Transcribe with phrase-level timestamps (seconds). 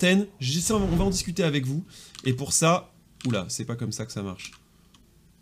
[0.00, 0.26] Ten,
[0.70, 1.84] on va en discuter avec vous.
[2.24, 2.90] Et pour ça,
[3.26, 4.52] oula, c'est pas comme ça que ça marche.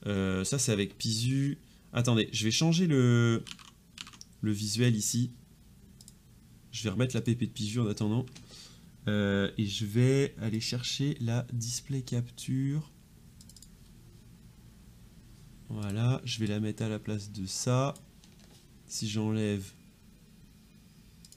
[0.06, 1.58] Euh, ça, c'est avec Pisu.
[1.92, 3.44] Attendez, je vais changer le,
[4.42, 5.30] visuel ici.
[6.72, 8.26] Je vais remettre la PP de Pisu en attendant.
[9.06, 12.90] Euh, et je vais aller chercher la display capture.
[15.68, 17.94] Voilà, je vais la mettre à la place de ça.
[18.88, 19.70] Si j'enlève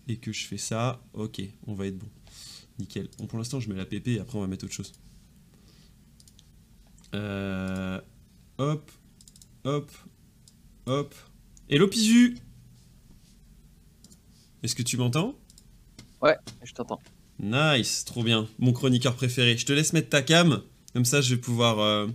[0.08, 2.10] et que je fais ça, ok, on va être bon.
[2.82, 3.08] Nickel.
[3.18, 4.92] Bon, pour l'instant, je mets la PP et après, on va mettre autre chose.
[7.14, 8.00] Euh,
[8.58, 8.92] hop,
[9.64, 9.92] hop,
[10.86, 11.16] hop.
[11.70, 12.38] Hello Pisu
[14.64, 15.36] Est-ce que tu m'entends?
[16.22, 17.00] Ouais, je t'entends.
[17.40, 18.48] Nice, trop bien.
[18.60, 19.58] Mon chroniqueur préféré.
[19.58, 20.62] Je te laisse mettre ta cam,
[20.94, 22.08] comme ça je vais pouvoir euh,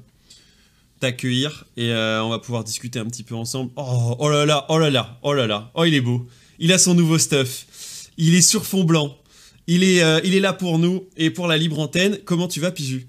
[1.00, 3.72] t'accueillir et euh, on va pouvoir discuter un petit peu ensemble.
[3.76, 6.26] Oh, oh là là, oh là là, oh là là, oh il est beau.
[6.58, 7.66] Il a son nouveau stuff.
[8.16, 9.16] Il est sur fond blanc.
[9.66, 12.18] Il est, euh, il est là pour nous et pour la libre antenne.
[12.24, 13.08] Comment tu vas, Pisu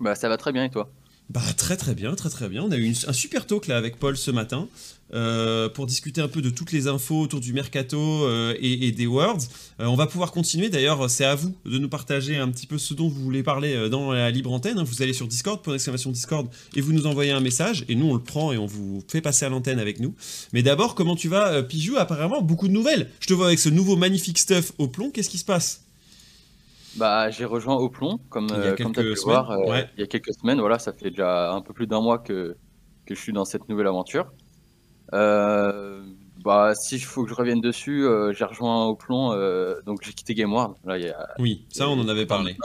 [0.00, 0.90] Bah ça va très bien et toi?
[1.30, 2.62] Bah très très bien, très très bien.
[2.62, 4.68] On a eu un super talk là avec Paul ce matin
[5.14, 9.06] euh, pour discuter un peu de toutes les infos autour du mercato euh, et, des
[9.06, 9.40] words.
[9.80, 10.68] Euh, on va pouvoir continuer.
[10.68, 13.88] D'ailleurs, c'est à vous de nous partager un petit peu ce dont vous voulez parler
[13.88, 14.82] dans la libre antenne.
[14.82, 18.06] Vous allez sur Discord, pour l'exclamation Discord, et vous nous envoyez un message et nous
[18.06, 20.14] on le prend et on vous fait passer à l'antenne avec nous.
[20.52, 21.96] Mais d'abord, comment tu vas, Pijou?
[21.96, 23.10] Apparemment, beaucoup de nouvelles.
[23.20, 25.10] Je te vois avec ce nouveau magnifique stuff au plomb.
[25.10, 25.83] Qu'est-ce qui se passe?
[26.96, 29.56] Bah, j'ai rejoint au plomb, comme, tu as pu le voir,
[29.96, 30.60] il y a quelques semaines.
[30.60, 32.56] Voilà, ça fait déjà un peu plus d'un mois que,
[33.06, 34.32] que je suis dans cette nouvelle aventure.
[35.12, 36.02] Euh,
[36.42, 40.02] bah, si il faut que je revienne dessus, euh, j'ai rejoint au plomb, euh, donc
[40.02, 40.76] j'ai quitté Game World.
[40.84, 42.56] Là, y a, oui, ça on en avait parlé.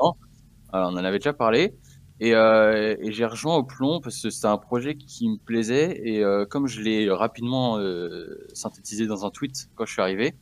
[0.72, 1.76] Alors, on en avait déjà parlé.
[2.22, 6.02] Et, et j'ai rejoint au plomb parce que c'est un projet qui me plaisait.
[6.04, 7.80] Et comme je l'ai rapidement
[8.54, 10.36] synthétisé dans un tweet quand je suis arrivé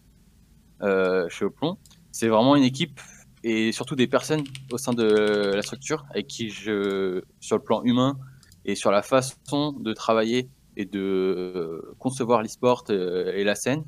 [0.81, 1.77] chez Oplomb,
[2.11, 2.99] c'est vraiment une équipe
[3.48, 7.81] et surtout des personnes au sein de la structure avec qui je, sur le plan
[7.84, 8.17] humain
[8.66, 13.86] et sur la façon de travailler et de euh, concevoir l'e-sport euh, et la scène,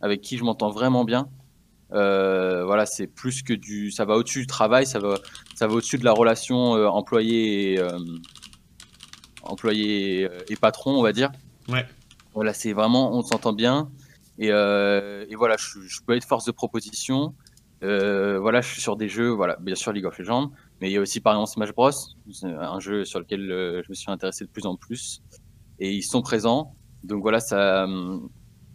[0.00, 1.28] avec qui je m'entends vraiment bien.
[1.92, 5.18] Euh, voilà, c'est plus que du, ça va au-dessus du travail, ça va,
[5.56, 7.82] ça va au-dessus de la relation employé, et,
[9.42, 11.32] employé et patron, on va dire.
[11.68, 11.84] Ouais.
[12.32, 13.90] Voilà, c'est vraiment, on s'entend bien.
[14.38, 17.34] Et, et voilà, je, je, peux être force de proposition.
[18.40, 20.96] Voilà, je suis sur des jeux, voilà, bien sûr League of Legends, mais il y
[20.96, 21.90] a aussi par exemple Smash Bros,
[22.44, 23.40] un jeu sur lequel
[23.84, 25.22] je me suis intéressé de plus en plus
[25.78, 26.74] et ils sont présents.
[27.02, 27.86] Donc voilà, ça,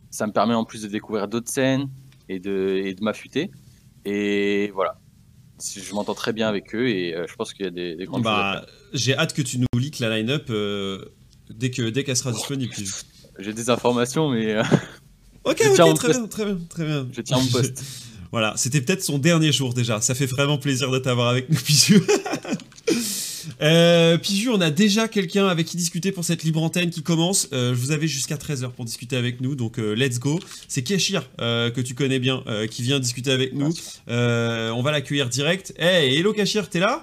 [0.10, 1.90] ça me permet en plus de découvrir d'autres scènes
[2.28, 3.52] et de, et de m'affûter.
[4.06, 5.00] Et voilà,
[5.62, 8.06] je m'entends très bien avec eux et euh, je pense qu'il y a des, des
[8.06, 11.04] grandes bah, J'ai hâte que tu nous leaks la line-up euh,
[11.50, 12.74] dès qu'elle dès qu'elle sera disponible.
[13.40, 14.54] J'ai des informations, mais.
[14.54, 14.64] Euh,
[15.44, 17.08] ok, ok, très bien, très bien, très bien.
[17.12, 17.84] Je tiens mon poste.
[18.32, 20.02] voilà, c'était peut-être son dernier jour déjà.
[20.02, 22.02] Ça fait vraiment plaisir de t'avoir avec nous, Pisu.
[23.62, 27.50] Euh, Piju, on a déjà quelqu'un avec qui discuter pour cette libre antenne qui commence.
[27.52, 30.40] Euh, je vous avais jusqu'à 13h pour discuter avec nous, donc euh, let's go.
[30.68, 33.74] C'est Keshir, que tu connais bien, qui vient discuter avec nous.
[34.08, 35.74] on va l'accueillir direct.
[35.78, 37.02] Hey, hello Keshir, t'es là?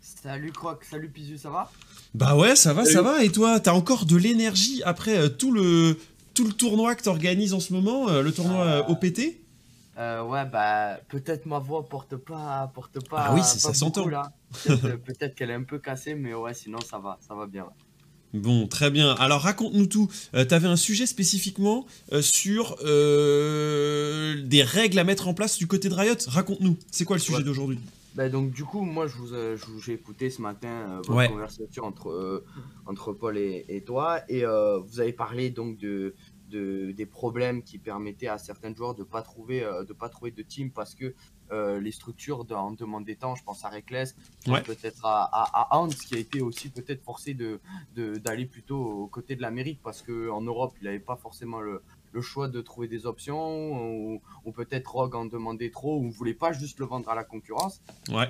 [0.00, 1.70] Salut Croc, salut Piju, ça va?
[2.14, 3.24] Bah ouais, ça va, ça va.
[3.24, 5.98] Et toi, t'as encore de l'énergie après tout, le,
[6.32, 9.43] tout le tournoi que t'organises en ce moment, le tournoi OPT
[9.98, 13.26] euh, ouais, bah, peut-être ma voix porte pas, porte pas.
[13.28, 14.08] Ah oui, ça s'entend.
[14.64, 17.66] Peut-être qu'elle est un peu cassée, mais ouais, sinon ça va, ça va bien.
[18.34, 19.12] Bon, très bien.
[19.14, 20.10] Alors raconte-nous tout.
[20.34, 25.56] Euh, tu avais un sujet spécifiquement euh, sur euh, des règles à mettre en place
[25.56, 26.16] du côté de Riot?
[26.26, 26.76] Raconte-nous.
[26.90, 27.78] C'est quoi le sujet d'aujourd'hui?
[28.16, 32.44] Bah donc du coup, moi je vous, j'ai écouté ce matin votre conversation entre,
[32.86, 36.14] entre Paul et, et toi et vous avez parlé donc de,
[36.50, 40.42] des problèmes qui permettaient à certains joueurs de pas trouver euh, de pas trouver de
[40.42, 41.14] team parce que
[41.50, 45.88] euh, les structures en demande des temps, je pense à Reckless, peut-être à, à, Hans
[45.88, 47.60] qui a été aussi peut-être forcé de
[47.94, 51.82] d'aller plutôt aux côtés de l'Amérique parce que en Europe il n'avait pas forcément le,
[52.12, 56.52] le, choix de trouver des options ou, peut-être Rogue en demandait trop ou voulait pas
[56.52, 57.82] juste le vendre à la concurrence.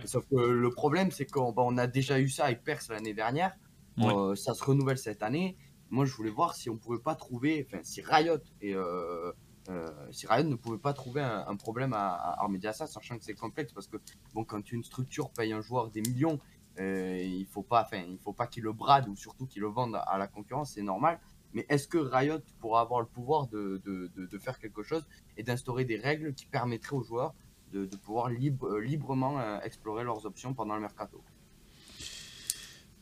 [0.04, 3.14] Sauf que le problème c'est qu'on bah, on a déjà eu ça avec Perse l'année
[3.14, 3.56] dernière,
[4.00, 5.56] euh, ça se renouvelle cette année
[5.94, 9.32] moi, je voulais voir si on pouvait pas trouver, enfin, si Riot et euh,
[9.70, 13.72] euh, si ne pouvait pas trouver un, problème à, à ça, sachant que c'est complexe
[13.72, 13.98] parce que
[14.34, 16.40] bon, quand une structure paye un joueur des millions,
[16.80, 19.68] euh, il faut pas, enfin, il faut pas qu'il le brade ou surtout qu'il le
[19.68, 21.20] vende à la concurrence, c'est normal.
[21.52, 25.06] Mais est-ce que Riot pourra avoir le pouvoir de, de, de, faire quelque chose
[25.36, 27.34] et d'instaurer des règles qui permettraient aux joueurs
[27.72, 31.22] de, pouvoir libre, librement explorer leurs options pendant le mercato?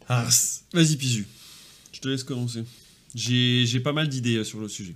[0.08, 0.28] Ah,
[0.74, 1.26] Vas-y, Pisu.
[1.92, 2.64] Je te laisse commencer.
[3.14, 4.94] J'ai pas mal d'idées euh, sur le sujet.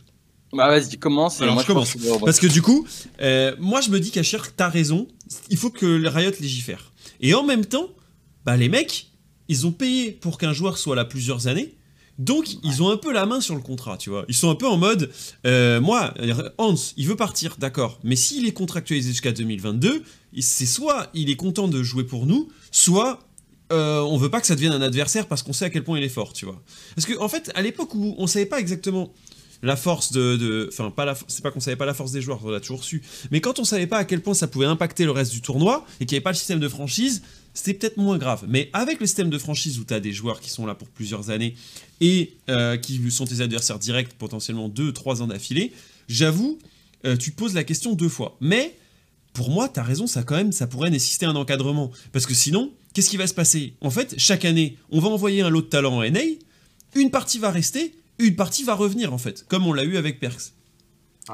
[0.53, 1.43] Bah vas-y, commence.
[1.43, 1.97] Alors, je commence.
[2.25, 2.87] Parce que du coup,
[3.21, 5.09] euh, moi je me dis qu'Achir, t'as raison,
[5.51, 6.93] il faut que le Riot légifère.
[7.21, 7.89] Et en même temps,
[8.45, 9.11] bah les mecs,
[9.49, 11.77] ils ont payé pour qu'un joueur soit là plusieurs années.
[12.19, 14.25] Donc, ils ont un peu la main sur le contrat, tu vois.
[14.29, 15.11] Ils sont un peu en mode,
[15.47, 16.15] euh, moi,
[16.57, 17.99] Hans, il veut partir, d'accord.
[18.05, 20.03] Mais s'il est contractualisé jusqu'à 2022,
[20.41, 23.26] c'est soit il est content de jouer pour nous, soit
[23.73, 25.99] euh, on veut pas que ça devienne un adversaire parce qu'on sait à quel point
[25.99, 26.63] il est fort, tu vois.
[26.95, 29.13] Parce que en fait, à l'époque où on savait pas exactement
[29.63, 32.41] la force de, enfin pas la, c'est pas qu'on savait pas la force des joueurs,
[32.45, 33.03] on l'a toujours su.
[33.31, 35.87] Mais quand on savait pas à quel point ça pouvait impacter le reste du tournoi
[36.01, 37.23] et qu'il n'y avait pas le système de franchise,
[37.55, 38.45] c'était peut-être moins grave.
[38.49, 40.89] Mais avec le système de franchise où tu as des joueurs qui sont là pour
[40.89, 41.55] plusieurs années
[42.01, 45.73] et euh, qui sont tes adversaires directs potentiellement 2-3 ans d'affilée,
[46.09, 46.59] j'avoue,
[47.05, 48.37] euh, tu te poses la question deux fois.
[48.41, 48.77] Mais
[49.33, 51.91] pour moi, tu as raison, ça quand même, ça pourrait nécessiter un encadrement.
[52.13, 53.75] Parce que sinon, qu'est-ce qui va se passer?
[53.83, 56.21] En fait, chaque année, on va envoyer un lot de talent en NA,
[56.95, 60.19] une partie va rester, une partie va revenir en fait, comme on l'a eu avec
[60.19, 60.55] Perks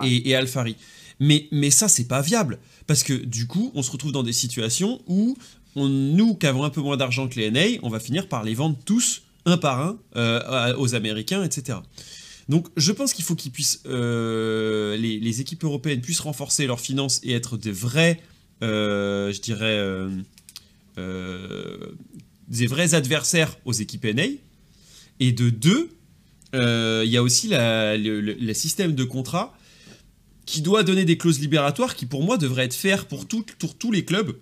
[0.03, 0.75] et, et Alfari.
[1.21, 2.59] Mais, mais ça, c'est pas viable.
[2.89, 5.37] Parce que du coup, on se retrouve dans des situations où
[5.77, 8.55] nous qui avons un peu moins d'argent que les NA, on va finir par les
[8.55, 11.79] vendre tous un par un euh, aux Américains, etc.
[12.49, 17.21] Donc je pense qu'il faut qu'ils puissent, euh, les, équipes européennes puissent renforcer leurs finances
[17.23, 18.21] et être des vrais,
[18.65, 19.79] euh, je dirais,
[20.97, 24.25] des vrais adversaires aux équipes NA.
[25.21, 25.91] Et de deux,
[26.53, 29.57] il y a aussi le, système de contrat
[30.47, 33.27] qui doit donner des clauses libératoires qui pour moi devraient être faires pour,
[33.59, 34.37] pour tous les clubs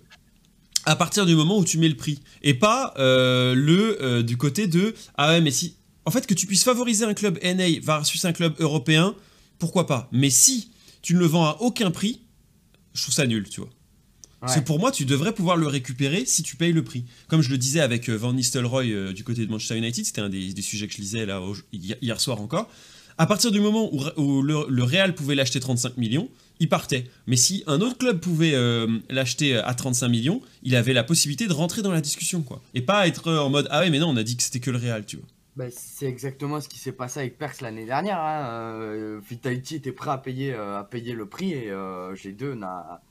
[0.85, 4.37] à partir du moment où tu mets le prix et pas euh, le euh, du
[4.37, 5.75] côté de ah ouais mais si
[6.05, 9.15] en fait que tu puisses favoriser un club NA versus un club européen
[9.59, 10.09] pourquoi pas?
[10.11, 10.71] Mais si
[11.03, 12.21] tu ne le vends à aucun prix
[12.93, 13.69] je trouve ça nul tu vois
[14.41, 17.41] parce que pour moi tu devrais pouvoir le récupérer si tu payes le prix comme
[17.41, 20.61] je le disais avec euh, Van Nistelrooy du côté de Manchester United c'était un des,
[20.61, 21.41] sujets que je lisais là
[21.71, 22.69] hier soir encore
[23.17, 26.29] à partir du moment où, le, le Real pouvait l'acheter 35 millions
[26.61, 27.05] il partait.
[27.25, 31.47] Mais si un autre club pouvait euh, l'acheter à 35 millions, il avait la possibilité
[31.47, 32.61] de rentrer dans la discussion, quoi.
[32.75, 34.69] Et pas être en mode ah ouais mais non on a dit que c'était que
[34.69, 35.25] le Real, tu vois.
[35.55, 38.19] Bah, c'est exactement ce qui s'est passé avec Perks l'année dernière.
[38.19, 38.45] Hein.
[38.45, 43.01] Euh, Vitality était prêt à payer, euh, à payer le prix et G2 n'a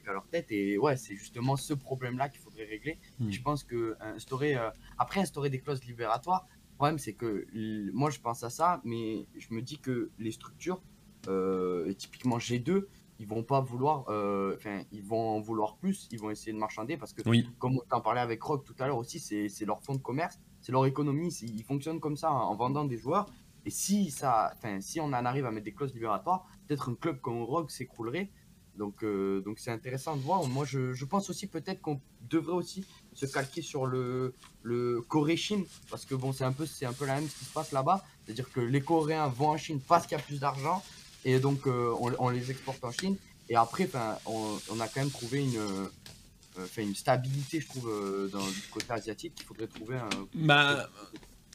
[0.00, 0.50] qu'à leur tête.
[0.50, 2.98] Et ouais, c'est justement ce problème-là qu'il faudrait régler.
[3.18, 3.30] Hmm.
[3.30, 4.56] Je pense que instaurer,
[4.98, 7.46] après instaurer des clauses libératoires, le problème c'est que
[7.92, 10.82] moi je pense à ça, mais je me dis que les structures
[11.28, 12.84] euh, typiquement G2,
[13.18, 16.58] ils vont pas vouloir, euh, enfin, ils vont en vouloir plus, ils vont essayer de
[16.58, 17.22] marchander parce que,
[17.58, 20.38] comme on en parlait avec Rock tout à l'heure aussi, c'est leur fonds de commerce,
[20.60, 23.26] c'est leur économie, ils fonctionnent comme ça en vendant des joueurs.
[23.64, 27.20] Et si, ça, si on en arrive à mettre des clauses libératoires, peut-être un club
[27.20, 28.30] comme Rogue s'écroulerait.
[28.76, 30.44] Donc, euh, donc c'est intéressant de voir.
[30.46, 32.84] Moi, je, je pense aussi peut-être qu'on devrait aussi
[33.14, 37.16] se calquer sur le, le Corée-Chine, parce que bon, c'est un peu, un peu la
[37.16, 38.04] même ce qui se passe là-bas.
[38.24, 40.82] C'est-à-dire que les Coréens vont en Chine parce qu'il y a plus d'argent,
[41.24, 43.16] et donc, euh, on, les exporte en Chine.
[43.48, 43.88] Et après,
[44.26, 47.90] on, on, a quand même trouvé une, euh, une stabilité, je trouve,
[48.30, 50.08] dans le côté asiatique qu'il faudrait trouver un.
[50.34, 50.88] Bah,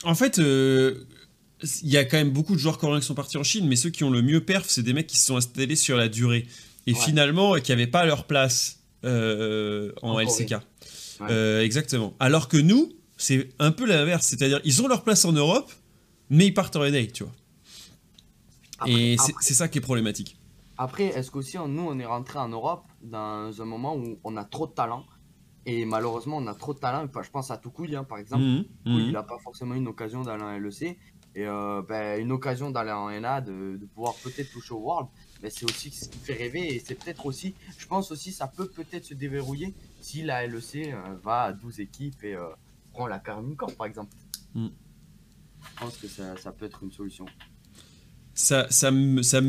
[0.03, 3.43] en fait, il y a quand même beaucoup de joueurs coréens qui sont partis en
[3.43, 5.75] Chine, mais ceux qui ont le mieux perf, c'est des mecs qui se sont installés
[5.75, 6.47] sur la durée.
[6.87, 10.55] Et finalement, qui n'avaient pas leur place en, LCK.
[11.61, 12.13] exactement.
[12.19, 14.27] Alors que nous, c'est un peu l'inverse.
[14.27, 15.71] C'est-à-dire, ils ont leur place en Europe,
[16.29, 17.33] mais ils partent en NA, tu vois
[18.87, 20.37] et c'est ça qui est problématique.
[20.77, 24.43] Après, est-ce qu'aussi nous, on est rentré en Europe dans un moment où on a
[24.43, 25.05] trop de talent
[25.67, 27.07] et malheureusement, on a trop de talent.
[27.21, 28.43] je pense à Toukouille, hein, par exemple.
[28.43, 28.99] Mmh, mmh.
[28.99, 30.97] Il n'a pas forcément une occasion d'aller en LEC.
[31.35, 35.07] Et euh, ben, une occasion d'aller en NA, de, pouvoir peut-être toucher au World.
[35.41, 36.75] Mais c'est aussi ce qui fait rêver.
[36.75, 40.75] Et c'est peut-être aussi, je pense aussi, ça peut peut-être se déverrouiller si la LEC
[40.75, 42.49] euh, va à 12 équipes et euh,
[42.91, 44.13] prend la Carmine Corp, par exemple.
[44.53, 44.67] Mmh.
[45.61, 47.25] Je pense que ça, ça peut être une solution
[48.33, 49.41] ça, ça, me, ça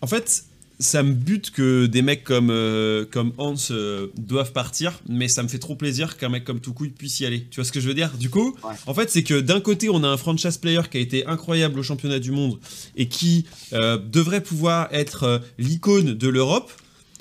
[0.00, 0.44] en fait,
[0.82, 5.42] ça me bute que des mecs comme, euh, comme Hans euh, doivent partir, mais ça
[5.42, 7.46] me fait trop plaisir qu'un mec comme Toucouille puisse y aller.
[7.50, 8.10] Tu vois ce que je veux dire?
[8.18, 11.00] Du coup, en fait, c'est que d'un côté, on a un franchise player qui a
[11.00, 12.58] été incroyable au championnat du monde
[12.96, 16.70] et qui euh, devrait pouvoir être l'icône de l'Europe.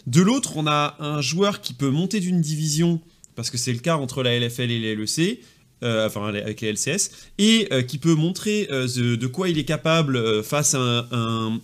[0.07, 2.99] De l'autre, on a un joueur qui peut monter d'une division,
[3.35, 5.39] parce que c'est le cas entre la LFL et les LEC,
[5.83, 7.09] euh, enfin avec les LCS,
[7.39, 11.59] et euh, qui peut montrer euh, de, quoi il est capable face à un,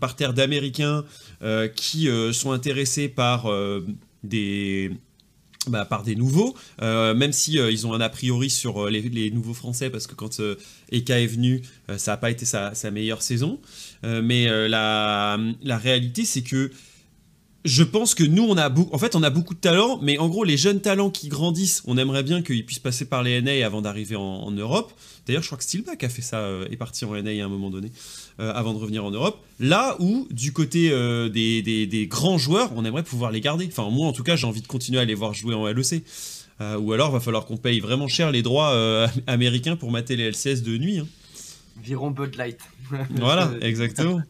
[0.00, 1.04] parterre d'Américains
[1.74, 3.50] qui sont intéressés par
[4.22, 4.92] des
[5.66, 9.90] bah, par des nouveaux, même si ils ont un a priori sur les, nouveaux français,
[9.90, 10.40] parce que quand
[10.92, 11.62] Eka est venu,
[11.96, 13.58] ça n'a pas été sa, sa meilleure saison.
[14.02, 16.70] mais la, la réalité, c'est que
[17.64, 20.28] je pense que nous, on a, en fait, on a beaucoup de talents, mais en
[20.28, 23.64] gros, les jeunes talents qui grandissent, on aimerait bien qu'ils puissent passer par les NA
[23.64, 24.92] avant d'arriver en, Europe.
[25.26, 27.48] D'ailleurs, je crois que Steelback a fait ça, euh, est parti en NA à un
[27.48, 27.90] moment donné,
[28.38, 29.42] euh, avant de revenir en Europe.
[29.58, 33.66] Là où, du côté euh, des, des, grands joueurs, on aimerait pouvoir les garder.
[33.66, 36.04] Enfin, moi, en tout cas, j'ai envie de continuer à les voir jouer en LEC.
[36.60, 40.62] ou alors, va falloir qu'on paye vraiment cher les droits américains pour mater les LCS
[40.62, 40.98] de nuit.
[40.98, 41.06] Hein.
[41.82, 42.60] Virons Bud Light.
[43.10, 44.20] voilà, exactement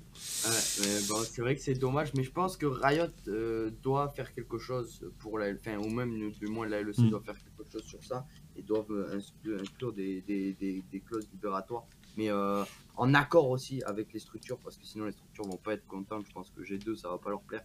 [0.50, 5.10] c'est vrai que c'est dommage, mais je pense que Riot euh, doit faire quelque chose
[5.18, 7.10] pour la enfin, ou même du moins la LEC mm.
[7.10, 9.20] doit faire quelque chose sur ça et doivent euh,
[9.60, 11.84] inclure des, des, des, clauses libératoires,
[12.16, 12.62] mais euh,
[12.96, 16.26] en accord aussi avec les structures, parce que sinon les structures vont pas être contentes.
[16.26, 17.64] Je pense que G2 ça va pas leur plaire,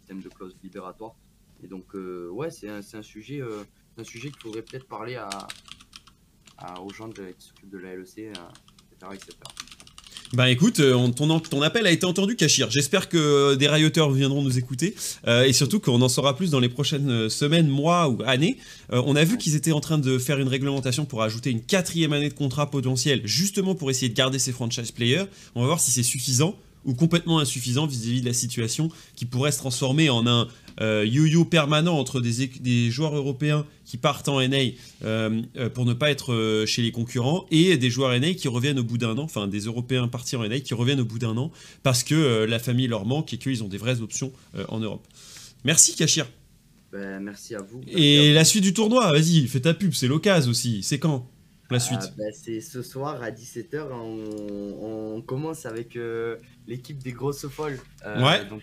[0.00, 1.14] système de clauses libératoires.
[1.62, 3.42] Et donc, ouais, c'est un, un, sujet,
[3.96, 5.28] un sujet qu'il faudrait peut-être parler à,
[6.56, 8.34] à, aux gens de, qui s'occupent de la LEC, etc.
[9.12, 9.36] etc.
[10.34, 12.70] Bah écoute, euh, ton, appel a été entendu, Cachir.
[12.70, 14.94] J'espère que euh, des rayotteurs viendront nous écouter
[15.26, 18.58] euh, et surtout qu'on en saura plus dans les prochaines semaines, mois ou années.
[18.90, 22.12] on a vu qu'ils étaient en train de faire une réglementation pour ajouter une quatrième
[22.12, 25.24] année de contrat potentiel, justement pour essayer de garder ces franchise players.
[25.54, 26.54] On va voir si c'est suffisant
[26.88, 30.48] ou complètement insuffisant vis-à-vis de la situation qui pourrait se transformer en un
[30.80, 34.56] euh, yo-yo permanent entre des, des, joueurs européens qui partent en NA
[35.04, 38.78] euh, euh, pour ne pas être chez les concurrents et des joueurs NA qui reviennent
[38.78, 41.36] au bout d'un an, enfin des Européens partis en NA qui reviennent au bout d'un
[41.36, 41.50] an
[41.82, 44.32] parce que la famille leur manque et qu'ils ont des vraies options
[44.68, 45.06] en Europe.
[45.64, 46.26] Merci Kachir.
[46.90, 47.82] Ben, merci à vous.
[47.86, 50.82] et la suite du tournoi, vas-y, fais ta pub, c'est l'occasion aussi.
[50.82, 51.28] C'est quand?
[51.70, 53.88] La suite ah, ben, C'est ce soir à 17h.
[53.92, 55.98] On, commence avec
[56.66, 57.78] l'équipe des grosses folles.
[58.04, 58.44] ouais.
[58.46, 58.62] Donc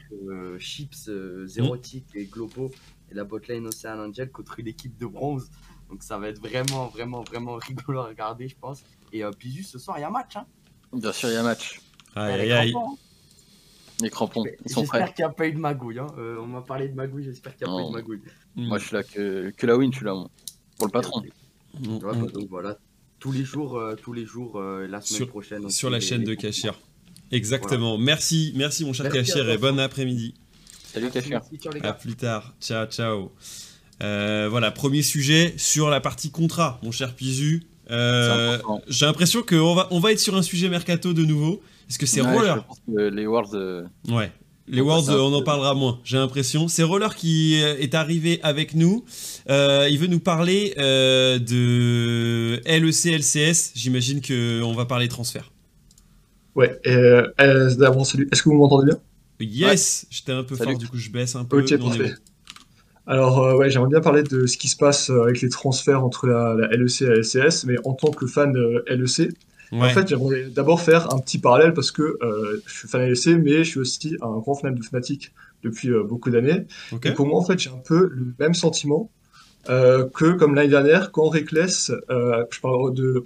[0.59, 1.09] Chips,
[1.45, 2.71] Zerotic et Globo
[3.11, 5.49] et la botlane Ocean Angel contre une équipe de bronze.
[5.89, 8.83] Donc ça va être vraiment, vraiment, vraiment rigolo à regarder, je pense.
[9.11, 10.35] Et euh, puis juste ce soir, il y a match.
[10.35, 10.45] Hein.
[10.93, 11.79] Bien sûr, il y a match.
[12.15, 12.73] Aïe, aïe,
[14.01, 14.99] Les crampons, ils sont prêts.
[14.99, 15.99] J'espère qu'il n'y a pas eu de magouille.
[15.99, 16.07] Hein.
[16.17, 18.21] Euh, on m'a parlé de magouille, j'espère qu'il n'y a pas eu de magouille.
[18.55, 20.13] Moi, je suis là que, que la win, je suis là,
[20.77, 21.21] pour le patron.
[21.79, 22.77] donc voilà,
[23.25, 25.69] tous les jours, euh, tous les jours, la semaine prochaine.
[25.71, 26.79] Sur la chaîne de Cachir.
[27.31, 27.97] Exactement.
[27.97, 30.35] Merci, merci mon cher Cachir et bon après-midi.
[30.93, 31.41] Salut Cachir.
[31.81, 32.53] À plus tard.
[32.61, 33.31] Ciao, ciao.
[34.03, 37.63] Euh, voilà, premier sujet sur la partie contrat, mon cher Pizu.
[37.89, 41.63] Euh, j'ai l'impression qu'on va, on va être sur un sujet mercato de nouveau.
[41.89, 43.55] Est-ce que c'est Roller Les Worlds.
[43.55, 44.31] Euh, ouais.
[44.67, 46.67] Les Worlds, on en parlera moins, j'ai l'impression.
[46.67, 49.05] C'est Roller qui est arrivé avec nous.
[49.47, 53.73] il veut nous parler de LEC, LCS.
[53.75, 55.51] J'imagine qu'on va parler transfert.
[56.55, 58.99] Ouais, euh, Est-ce que vous m'entendez bien?
[59.41, 61.59] Yes J'étais un peu fort, du coup je baisse un peu.
[61.59, 62.13] Ok, parfait.
[63.07, 66.03] Alors, euh, ouais, j'aimerais bien parler de ce qui se passe euh, avec les transferts
[66.03, 68.83] entre la, LEC et la LCS, mais en tant que fan de
[69.71, 72.17] En fait, j'aimerais d'abord faire un petit parallèle parce que
[72.65, 75.89] je suis fan de LEC, mais je suis aussi un grand fan de Fnatic depuis
[76.07, 76.65] beaucoup d'années.
[77.03, 79.09] Et pour moi, en fait, j'ai un peu le même sentiment
[79.69, 83.23] euh, que comme l'année dernière, quand Reckless, euh, je parle de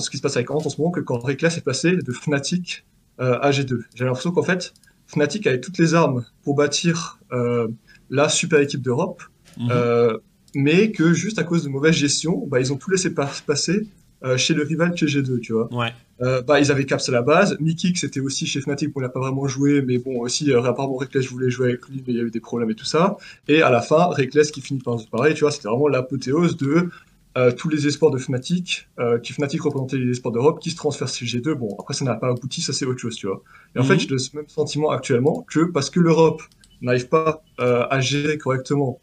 [0.00, 2.12] ce qui se passe avec Ant en ce moment, que quand Reckless est passé de
[2.12, 2.84] Fnatic
[3.20, 3.80] euh, à G2.
[3.94, 4.74] J'ai l'impression qu'en fait,
[5.06, 7.68] Fnatic avait toutes les armes pour bâtir euh,
[8.10, 9.22] la super équipe d'Europe,
[9.58, 9.68] mhm.
[9.70, 10.18] euh,
[10.54, 13.86] mais que juste à cause de mauvaise gestion, bah, ils ont tout laissé passer
[14.24, 15.72] euh, chez le rival chez G2, tu vois.
[15.72, 15.92] Ouais.
[16.22, 17.56] Euh, bah, ils avaient Caps à la base.
[17.60, 20.96] Mikix c'était aussi chez Fnatic, on n'a pas vraiment joué, mais bon, aussi, euh, apparemment,
[20.96, 23.16] Reckless voulait jouer avec lui, mais il y a eu des problèmes et tout ça.
[23.48, 26.56] Et à la fin, Reckless qui finit par se pareil, tu vois, c'était vraiment l'apothéose
[26.56, 26.88] de
[27.36, 28.88] euh, tous les espoirs de Fnatic,
[29.22, 31.52] qui Fnatic représentait les espoirs d'Europe, qui se transfèrent chez G2.
[31.52, 33.42] Bon, après, ça n'a pas abouti, ça c'est autre chose, tu vois.
[33.74, 34.00] Et en fait, mhm.
[34.00, 36.42] j'ai le même sentiment actuellement que parce que l'Europe
[36.80, 39.00] n'arrive pas à gérer correctement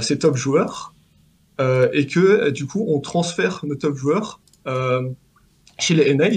[0.00, 0.94] ses top joueurs,
[1.60, 4.40] et que du coup, on transfère nos top joueurs
[5.78, 6.28] chez les NA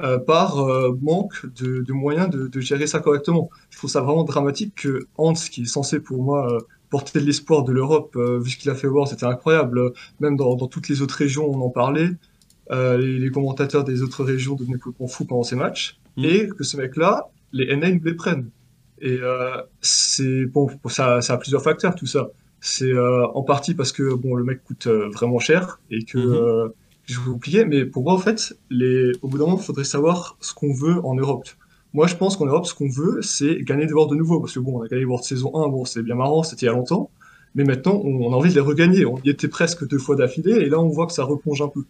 [0.00, 3.50] euh, par euh, manque de, moyens de, gérer ça correctement.
[3.70, 6.46] Je trouve ça vraiment dramatique que Hans, qui est censé pour moi
[6.88, 9.92] porter de l'espoir de l'Europe, vu ce qu'il a fait voir, c'était incroyable.
[10.20, 12.10] Même dans, toutes les autres régions, on en parlait.
[12.70, 15.98] les, commentateurs des autres régions devenaient complètement fous pendant ces matchs.
[16.16, 16.24] Mm.
[16.24, 18.50] Et que ce mec-là, les NA nous les prennent.
[19.00, 19.18] Et
[19.80, 22.28] c'est bon, ça, ça a plusieurs facteurs tout ça.
[22.60, 26.72] C'est en partie parce que bon, le mec coûte vraiment cher et que mm-hmm
[27.08, 29.12] je vais oublier, mais pour moi, en fait, les...
[29.22, 31.48] au bout d'un moment, il faudrait savoir ce qu'on veut en Europe.
[31.94, 34.40] Moi, je pense qu'en Europe, ce qu'on veut, c'est gagner des Worlds de nouveau.
[34.40, 36.66] Parce que bon, on a gagné les Worlds saison 1, bon, c'est bien marrant, c'était
[36.66, 37.10] il y a longtemps.
[37.54, 39.06] Mais maintenant, on a envie de les regagner.
[39.06, 41.68] On y était presque deux fois d'affilée, et là, on voit que ça replonge un
[41.68, 41.84] peu.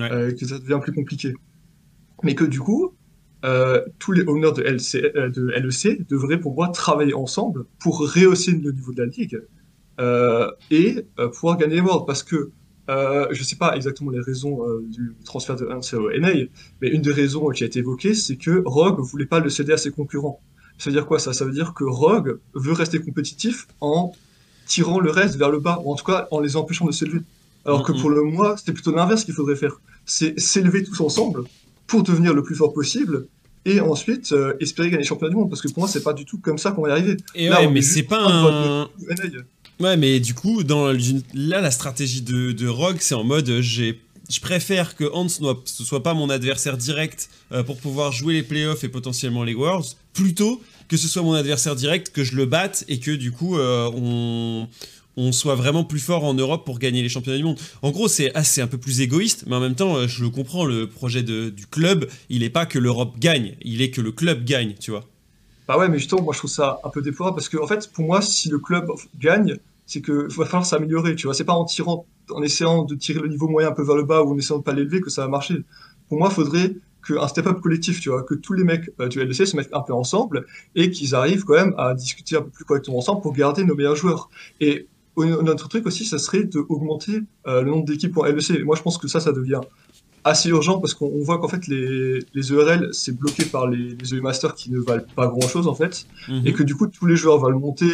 [0.00, 1.32] Euh, que ça devient plus compliqué.
[2.24, 2.92] Mais que du coup,
[3.44, 8.00] euh, tous les owners de, LC, euh, de LEC devraient pour moi travailler ensemble pour
[8.00, 9.40] rehausser le niveau de la ligue
[10.70, 12.04] et pouvoir gagner les Worlds.
[12.04, 12.50] Parce que
[12.88, 16.32] euh, je ne sais pas exactement les raisons euh, du transfert de Hans au NA,
[16.80, 19.50] mais une des raisons qui a été évoquée, c'est que Rogue ne voulait pas le
[19.50, 20.40] céder à ses concurrents.
[20.78, 21.32] Ça veut dire quoi ça?
[21.32, 24.12] Ça veut dire que Rogue veut rester compétitif en
[24.66, 27.20] tirant le reste vers le bas, ou en tout cas en les empêchant de s'élever.
[27.64, 29.80] Alors que pour le moi, c'était plutôt l'inverse qu'il faudrait faire.
[30.04, 31.44] C'est s'élever tous ensemble
[31.88, 33.26] pour devenir le plus fort possible
[33.64, 35.50] et ensuite euh, espérer gagner le championnat du monde.
[35.50, 37.16] Parce que pour moi, c'est pas du tout comme ça qu'on va y arriver.
[37.34, 38.88] Et ouais, mais c'est pas un.
[39.78, 40.90] Ouais, mais du coup, dans
[41.34, 45.54] là, la stratégie de, de Rogue, c'est en mode j'ai je préfère que Hans ne
[45.64, 49.96] soit pas mon adversaire direct euh, pour pouvoir jouer les playoffs et potentiellement les Worlds,
[50.12, 53.58] plutôt que ce soit mon adversaire direct, que je le batte et que du coup
[53.58, 53.90] euh,
[55.16, 57.58] on, soit vraiment plus fort en Europe pour gagner les championnats du monde.
[57.82, 60.30] En gros, c'est assez un peu plus égoïste, mais en même temps, euh, je le
[60.30, 64.12] comprends, le projet du club, il n'est pas que l'Europe gagne, il est que le
[64.12, 65.06] club gagne, tu vois.
[65.68, 67.90] Bah ouais, mais justement, moi je trouve ça un peu déplorable parce que, en fait,
[67.92, 71.34] pour moi, si le club gagne, c'est qu'il va falloir s'améliorer, tu vois.
[71.34, 74.04] C'est pas en tirant, en essayant de tirer le niveau moyen un peu vers le
[74.04, 75.64] bas ou en essayant de pas l'élever que ça va marcher.
[76.08, 79.20] Pour moi, il faudrait qu'un step-up collectif, tu vois, que tous les mecs euh, du
[79.20, 82.50] LDC se mettent un peu ensemble et qu'ils arrivent quand même à discuter un peu
[82.50, 84.28] plus correctement ensemble pour garder nos meilleurs joueurs.
[84.60, 88.64] Et notre truc aussi, ça serait d'augmenter euh, le nombre d'équipes en LEC.
[88.64, 89.60] moi, je pense que ça, ça devient
[90.26, 94.14] assez urgent parce qu'on voit qu'en fait, les, les ERL, c'est bloqué par les, les
[94.14, 96.06] EU Masters qui ne valent pas grand chose, en fait.
[96.28, 96.42] Mhm.
[96.46, 97.90] Et que du coup, tous les joueurs veulent monter.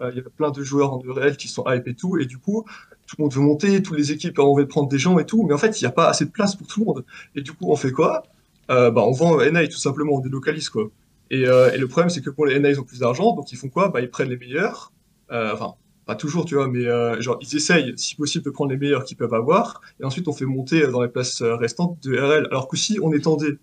[0.00, 2.16] Euh, il y a plein de joueurs en ERL qui sont hype et tout.
[2.18, 2.64] Et du coup,
[3.06, 5.26] tout le monde veut monter, toutes les équipes ont envie de prendre des gens et
[5.26, 5.42] tout.
[5.44, 7.04] Mais en fait, il n'y a pas assez de place pour tout le monde.
[7.34, 8.22] Et du coup, on fait quoi?
[8.70, 10.88] Euh, bah, On vend NA tout simplement, on délocalise, quoi.
[11.30, 13.34] Et, et le problème, c'est que pour les NA, ils ont plus d'argent.
[13.34, 13.88] Donc, ils font quoi?
[13.88, 14.92] Bah, Ils prennent les meilleurs.
[15.30, 15.74] enfin,
[16.06, 19.04] pas toujours, tu vois, mais euh, genre ils essayent, si possible, de prendre les meilleurs
[19.04, 22.18] qu'ils peuvent avoir, et ensuite on fait monter euh, dans les places euh, restantes de
[22.18, 22.46] RL.
[22.50, 23.58] Alors que si on étendait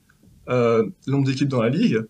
[0.49, 2.01] euh, le nombre d'équipes dans la ligue,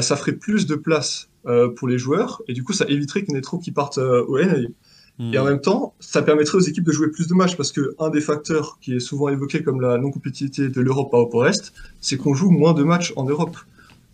[0.00, 1.28] ça ferait plus de place
[1.76, 3.98] pour les joueurs, et du coup ça éviterait qu'il y en ait trop qui partent
[3.98, 4.56] au NA.
[5.18, 5.32] Hmm.
[5.32, 7.94] Et en même temps, ça permettrait aux équipes de jouer plus de matchs, parce que
[8.00, 11.44] un des facteurs qui est souvent évoqué comme la non-compétitivité de l'Europe par rapport au
[11.44, 13.56] reste, c'est qu'on joue moins de matchs en Europe.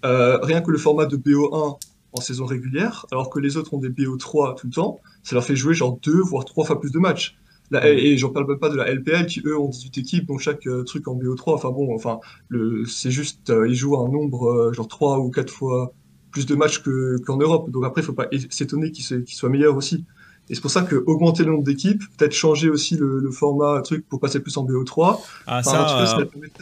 [0.02, 1.78] rien que le format de BO1
[2.12, 5.45] en saison régulière, alors que les autres ont des BO3 tout le temps, ça leur
[5.45, 7.37] fait jouer genre deux, voire trois fois plus de matchs.
[7.83, 10.66] et, j'en parle même pas de la LPL qui eux ont 18 équipes, donc chaque
[10.66, 11.54] euh, truc en BO3.
[11.54, 15.31] Enfin bon, enfin, le, c'est juste, euh, ils jouent un nombre, euh, genre trois ou
[15.31, 15.95] quatre fois
[16.31, 16.83] plus de matchs
[17.26, 17.71] qu'en Europe.
[17.71, 20.04] Donc après, il faut pas s'étonner qu'ils soient meilleurs aussi.
[20.51, 24.07] Et c'est pour ça que augmenter le nombre d'équipes, peut-être changer aussi le, format truc
[24.09, 25.21] pour passer plus en BO3.
[25.47, 26.19] Ah ça,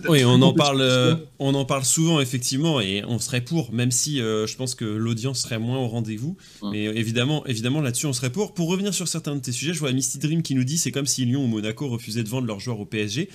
[0.09, 3.91] oui, on en parle, euh, on en parle souvent effectivement, et on serait pour, même
[3.91, 6.37] si euh, je pense que l'audience serait moins au rendez-vous.
[6.63, 8.55] Mais évidemment, évidemment là-dessus, on serait pour.
[8.55, 10.93] Pour revenir sur certains de tes sujets, je vois Misty Dream qui nous dit c'est
[10.93, 13.29] comme si Lyon ou Monaco refusaient de vendre leurs joueurs au PSG.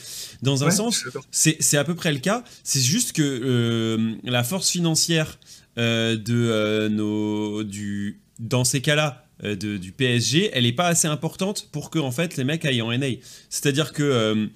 [0.44, 2.44] Dans un sens, c'est à peu près le cas.
[2.64, 5.40] C'est juste que euh, la force financière
[5.76, 11.90] de nos du dans ces cas-là euh, du PSG, elle n'est pas assez importante pour
[11.90, 13.08] que en fait les mecs aillent en NA.
[13.50, 14.48] C'est-à-dire que euh,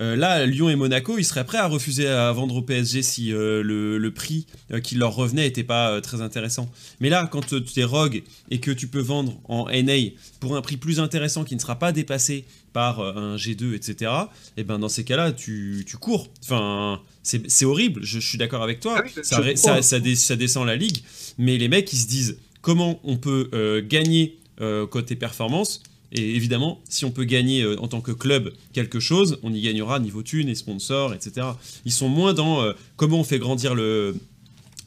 [0.00, 3.30] euh, là, Lyon et Monaco, ils seraient prêts à refuser à vendre au PSG si
[3.30, 4.46] le, prix
[4.82, 6.70] qui leur revenait n'était pas très intéressant.
[7.00, 10.62] Mais là, quand tu es Rogue et que tu peux vendre en NA pour un
[10.62, 14.12] prix plus intéressant qui ne sera pas dépassé par un G2, etc.,
[14.56, 16.28] et ben dans ces cas-là, tu, cours.
[16.44, 19.22] Enfin, c'est horrible, je, suis d'accord avec toi, ah
[19.56, 20.98] ça, ça, descend la ligue,
[21.38, 25.82] mais les mecs, ils se disent comment on peut euh, gagner euh, côté performance.
[26.10, 29.60] Et évidemment, si on peut gagner euh, en tant que club quelque chose, on y
[29.60, 31.48] gagnera niveau thunes et sponsors, etc.
[31.84, 34.16] Ils sont moins dans comment on fait grandir le,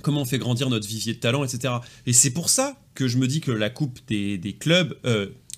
[0.02, 1.76] comment on fait grandir notre vivier de talent, etc.
[2.08, 4.98] Et c'est pour ça que je me dis que la coupe des, des clubs,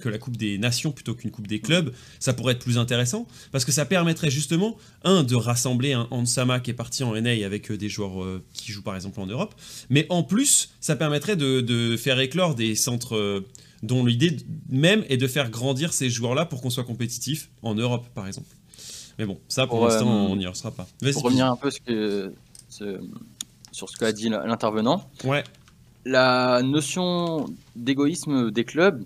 [0.04, 3.26] que la Coupe des Nations plutôt qu'une Coupe des clubs, ça pourrait être plus intéressant
[3.54, 7.46] parce que ça permettrait justement, un, de rassembler un Ansama qui est parti en NA
[7.46, 9.56] avec euh, des joueurs euh, qui jouent par exemple en Europe,
[9.89, 13.48] mais en plus, ça permettrait de, faire éclore des centres euh,
[13.82, 14.36] dont l'idée
[14.70, 18.50] même est de faire grandir ces joueurs-là pour qu'on soit compétitif en Europe par exemple.
[19.18, 20.88] Mais bon, ça pour, l'instant, on n'y sera pas.
[21.13, 21.72] Pour revenir un peu
[23.72, 25.10] sur ce qu'a dit l'intervenant.
[25.24, 25.44] Ouais.
[26.06, 29.06] La notion d'égoïsme des clubs,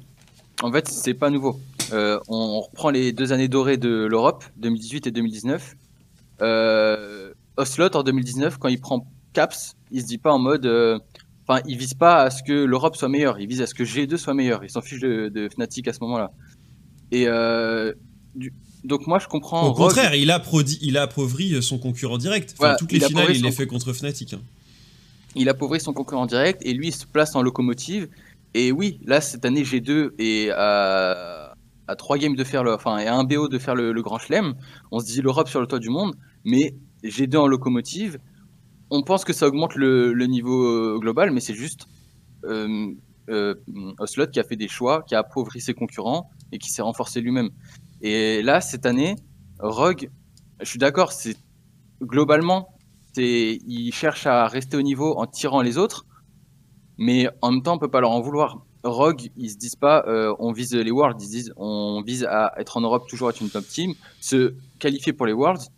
[0.62, 1.60] en fait, c'est pas nouveau.
[1.94, 5.76] Euh, on, reprend les deux années dorées de l'Europe, 2018 et 2019.
[6.42, 10.66] Euh, Oslot, en 2019, quand il prend Caps, il se dit pas en mode.
[10.66, 11.00] Euh,
[11.48, 13.84] enfin, il vise pas à ce que l'Europe soit meilleure, il vise à ce que
[13.84, 14.64] G2 soit meilleur.
[14.64, 16.32] Il s'en fiche de, Fnatic à ce moment-là.
[17.12, 17.26] Et
[18.84, 19.68] donc, moi, je comprends.
[19.68, 20.42] Au contraire, il, a
[20.82, 22.56] il a appauvri son concurrent direct.
[22.58, 24.34] Enfin, toutes les finales, il les fait contre Fnatic.
[24.34, 24.42] Hein.
[25.36, 28.08] Il a appauvri son concurrent direct et lui, il se place en locomotive.
[28.54, 31.56] Et oui, là, cette année, G2 est à,
[31.88, 34.20] à 3 games de faire le, enfin, et à un BO de faire le, grand
[34.20, 34.54] chelem.
[34.92, 38.20] On se dit l'Europe sur le toit du monde, mais G2 en locomotive,
[38.90, 41.88] on pense que ça augmente le, niveau euh, global, mais c'est juste
[42.46, 42.94] euh,
[43.30, 43.56] euh,
[44.32, 47.50] qui a fait des choix, qui a appauvri ses concurrents et qui s'est renforcé lui-même.
[48.02, 49.16] Et là, cette année,
[49.60, 50.10] Rogue,
[50.62, 51.12] je suis d'accord,
[52.02, 52.70] globalement,
[53.18, 56.06] il cherche à rester au niveau en tirant les autres,
[56.98, 58.66] mais en même temps, on peut pas leur en vouloir.
[58.84, 62.54] Rogue, ils se disent pas, euh, on vise les Worlds, ils disent, on vise à
[62.58, 65.70] être en Europe, toujours être une top team, se qualifier pour les Worlds.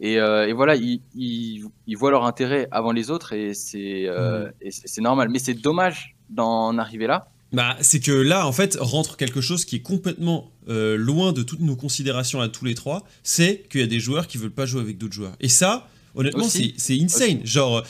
[0.00, 4.06] Et, euh, et voilà, ils, ils, ils, voient leur intérêt avant les autres et c'est
[4.08, 5.02] euh, mmh.
[5.02, 5.28] normal.
[5.30, 7.28] Mais c'est dommage d'en arriver là.
[7.52, 11.44] Bah, c'est que là, en fait, rentre quelque chose qui est complètement euh, loin de
[11.44, 13.04] toutes nos considérations à tous les trois.
[13.22, 15.36] C'est qu'il y a des joueurs qui veulent pas jouer avec d'autres joueurs.
[15.38, 17.40] Et ça, Honnêtement, c'est insane.
[17.44, 17.84] Genre,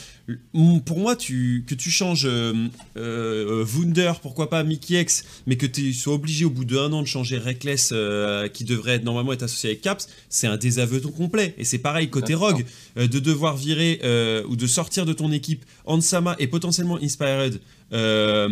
[0.85, 2.53] pour moi, tu, que tu changes euh,
[2.97, 7.01] euh, Wunder, pourquoi pas Mickey X, mais que tu sois obligé au bout d'un an
[7.01, 11.53] de changer Reckless, euh, qui devrait normalement être associé avec Caps, c'est un désaveu complet.
[11.57, 14.01] Et c'est pareil côté Rogue, de devoir virer
[14.47, 17.59] ou de sortir de ton équipe Ansama et potentiellement Inspired
[17.91, 18.47] à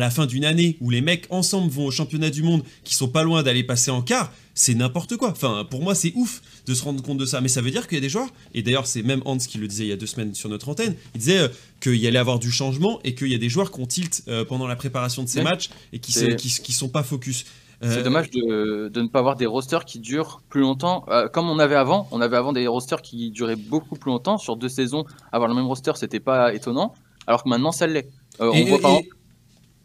[0.00, 3.08] la fin d'une année où les mecs ensemble vont au championnat du monde qui sont
[3.08, 5.30] pas loin d'aller passer en quart c'est n'importe quoi.
[5.30, 7.40] Enfin, pour moi, c'est ouf de se rendre compte de ça.
[7.40, 9.58] Mais ça veut dire qu'il y a des joueurs, et d'ailleurs, c'est même Hans qui
[9.58, 11.48] le disait il y a deux semaines sur notre antenne, il disait euh,
[11.80, 14.22] qu'il y allait avoir du changement et qu'il y a des joueurs qui ont tilt
[14.28, 17.44] euh, pendant la préparation de ces matchs et qui, ne qui, sont pas focus.
[17.82, 21.04] Euh, c'est dommage de, de, ne pas avoir des rosters qui durent plus longtemps.
[21.32, 24.38] comme on avait avant, on avait avant des rosters qui duraient beaucoup plus longtemps.
[24.38, 26.94] Sur deux saisons, avoir le même roster, c'était pas étonnant.
[27.26, 28.08] Alors que maintenant, ça l'est.
[28.38, 29.16] on voit par exemple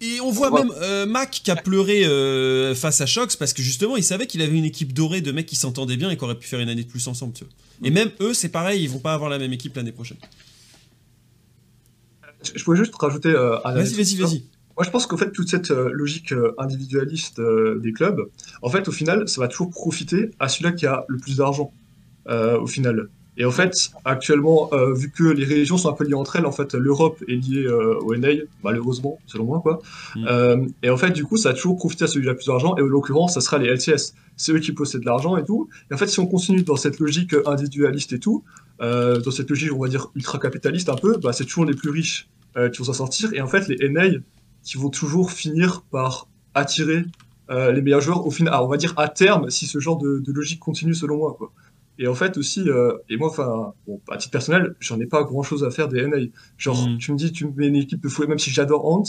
[0.02, 3.62] et on voit même euh, Mac qui a pleuré euh, face à Shox parce que
[3.62, 6.24] justement il savait qu'il avait une équipe dorée de mecs qui s'entendaient bien et qui
[6.24, 7.34] auraient pu faire une année de plus ensemble.
[7.34, 7.54] Tu vois.
[7.84, 7.94] Et mm.
[7.94, 10.18] même eux, c'est pareil, ils vont pas avoir la même équipe l'année prochaine.
[12.56, 14.44] Je pourrais juste rajouter euh, Vas-y, vas-y, vas-y.
[14.76, 18.28] Moi, je pense qu'en fait, toute cette logique individualiste des clubs,
[18.64, 21.72] en fait, au final, ça va toujours profiter à celui-là qui a le plus d'argent,
[22.28, 23.10] au final.
[23.42, 26.46] Et en fait, actuellement, euh, vu que les régions sont un peu liées entre elles,
[26.46, 28.28] en fait, l'Europe est liée euh, au NA,
[28.64, 29.82] malheureusement, selon moi, quoi.
[30.16, 30.26] Mm.
[30.28, 32.46] Euh, et en fait, du coup, ça a toujours profité à celui qui a plus
[32.46, 34.14] d'argent, et en l'occurrence, ça sera les LCS.
[34.38, 35.70] C'est eux qui possèdent l'argent et tout.
[35.90, 38.44] Et en fait, si on continue dans cette logique individualiste et tout,
[38.80, 42.30] dans cette logique, on va dire, ultra-capitaliste un peu, bah, c'est toujours les plus riches
[42.56, 43.34] qui vont s'en sortir.
[43.34, 44.20] Et en fait, les NA
[44.64, 47.06] qui vont toujours finir par attirer
[47.50, 50.32] les meilleurs joueurs au final, on va dire à terme, si ce genre de, de
[50.32, 51.52] logique continue selon moi, quoi.
[52.02, 55.22] Et en fait aussi, euh, et moi, enfin, bon, à titre personnel, j'en ai pas
[55.22, 56.18] grand chose à faire des NA.
[56.58, 56.98] Genre, mm.
[56.98, 59.04] tu me dis, tu me mets une équipe de fouet, même si j'adore Hans.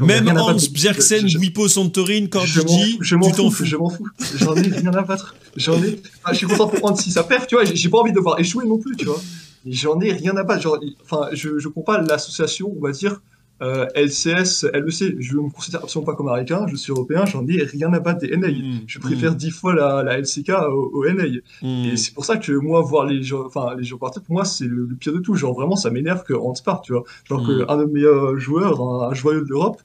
[0.00, 4.08] même Hans, Bjergsen, Wipo, Santorin, Cordigi, je m'en fous, je m'en fous.
[4.36, 5.34] J'en ai rien à battre.
[5.54, 8.14] J'en ai, je suis content pour Hans si ça perd, tu vois, j'ai pas envie
[8.14, 9.20] de voir échouer non plus, tu vois.
[9.66, 10.62] J'en ai rien à battre.
[10.62, 13.20] Genre, enfin, je, je comprends pas l'association, on va dire,
[13.62, 17.46] euh, LCS, LEC, je ne me considère absolument pas comme américain, je suis européen, j'en
[17.46, 18.48] ai rien à battre des NA.
[18.48, 19.36] Mm, je préfère mm.
[19.36, 21.24] dix fois la, la LCK au, NA.
[21.60, 21.84] Mm.
[21.84, 24.46] Et c'est pour ça que moi, voir les gens, enfin, les gens partir, pour moi,
[24.46, 25.34] c'est le, pire de tout.
[25.34, 27.04] Genre, vraiment, ça m'énerve que Hans parte, tu vois.
[27.24, 29.82] Genre, qu'un de mes meilleurs joueurs, un, joyeux de l'Europe,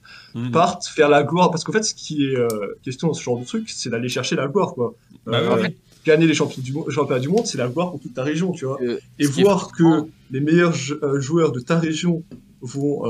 [0.52, 1.50] parte faire la gloire.
[1.50, 2.48] Parce qu'en fait, ce qui est euh,
[2.82, 4.94] question dans ce genre de truc, c'est d'aller chercher la gloire, quoi.
[5.26, 5.68] Bah euh,
[6.06, 8.64] gagner les champions du championnats du monde, c'est la gloire pour toute ta région, tu
[8.64, 8.78] vois.
[9.18, 12.22] et voir que les meilleurs joueurs de ta région
[12.62, 13.04] vont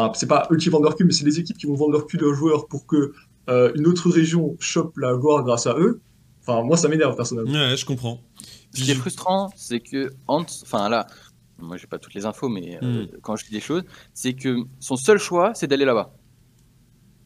[0.00, 1.92] Enfin, c'est pas eux qui vendent leur cul, mais c'est les équipes qui vont vendre
[1.92, 3.12] leur cul de leurs joueurs pour que
[3.48, 6.00] euh, une autre région chope la gloire grâce à eux.
[6.40, 7.52] Enfin, moi, ça m'énerve personnellement.
[7.52, 8.20] Ouais, je comprends.
[8.74, 11.06] Ce qui est frustrant, c'est que Hans, enfin là,
[11.58, 13.08] moi j'ai pas toutes les infos, mais euh, hmm.
[13.20, 13.82] quand je dis des choses,
[14.14, 16.14] c'est que son seul choix, c'est d'aller là-bas.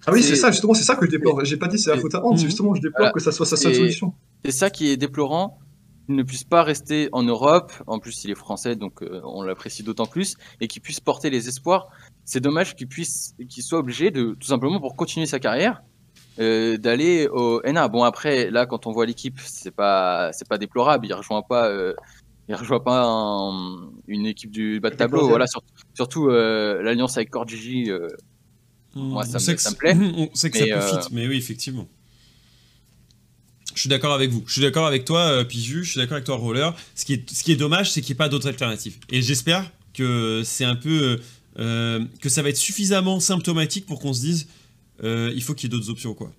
[0.07, 1.45] Ah oui, c'est ça, justement, c'est ça que je déplore.
[1.45, 2.39] J'ai pas dit c'est la faute à Hans, hmm.
[2.39, 4.15] justement, je déplore que ça soit sa seule solution.
[4.45, 5.59] C'est ça qui est déplorant,
[6.09, 9.43] il ne puisse pas rester en Europe, en plus il est français, donc euh, on
[9.43, 11.89] l'apprécie d'autant plus, et qu'il puisse porter les espoirs
[12.25, 15.83] c'est dommage qu'il puisse, qu'il soit obligé de, tout simplement pour continuer sa carrière,
[16.39, 17.87] euh, d'aller au NA.
[17.89, 21.07] Bon après, là, quand on voit l'équipe, c'est pas, c'est pas déplorable.
[21.07, 21.95] Il rejoint pas, euh,
[22.49, 23.05] il rejoint pas
[24.09, 25.29] une équipe du bas de tableau.
[25.29, 25.47] Voilà,
[25.95, 28.09] surtout euh, l'alliance avec euh,
[28.95, 29.95] moi, ça, me, ça me, plaît.
[30.33, 31.89] On sait que ça profite, mais oui, effectivement.
[33.75, 34.45] Je suis d'accord avec vous.
[34.47, 35.85] Je suis d'accord avec toi, Piju.
[35.85, 36.75] Je suis d'accord avec toi, Roller.
[36.95, 38.99] Ce qui est, ce qui est dommage, c'est qu'il n'y ait pas d'autres alternatives.
[39.11, 41.21] Et j'espère que c'est un peu
[41.59, 44.49] euh, que ça va être suffisamment symptomatique pour qu'on se dise
[45.05, 46.14] euh, il faut qu'il y ait d'autres options.
[46.14, 46.33] Quoi.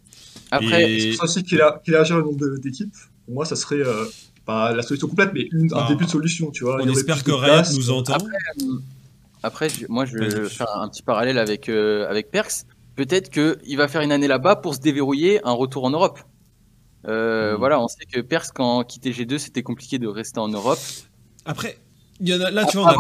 [0.51, 2.93] Après, c'est pour ça aussi qu'il a, qu'il a le nombre d'équipes.
[3.25, 4.06] Pour moi, ça serait euh,
[4.45, 6.51] pas la solution complète, mais un bah, début de solution.
[6.51, 6.82] Tu vois.
[6.82, 8.17] On espère que Riot nous entend.
[9.41, 12.65] Après, moi, je vais faire un petit parallèle avec, avec Perks.
[12.95, 16.19] Peut-être qu'il va faire une année là-bas pour se déverrouiller un retour en Europe.
[17.04, 17.56] Hmm.
[17.58, 20.80] Voilà, on sait que Perks, quand quitté G2, c'était compliqué de rester en Europe.
[21.45, 21.78] Après,
[22.21, 22.95] il y en a, là, tu vois,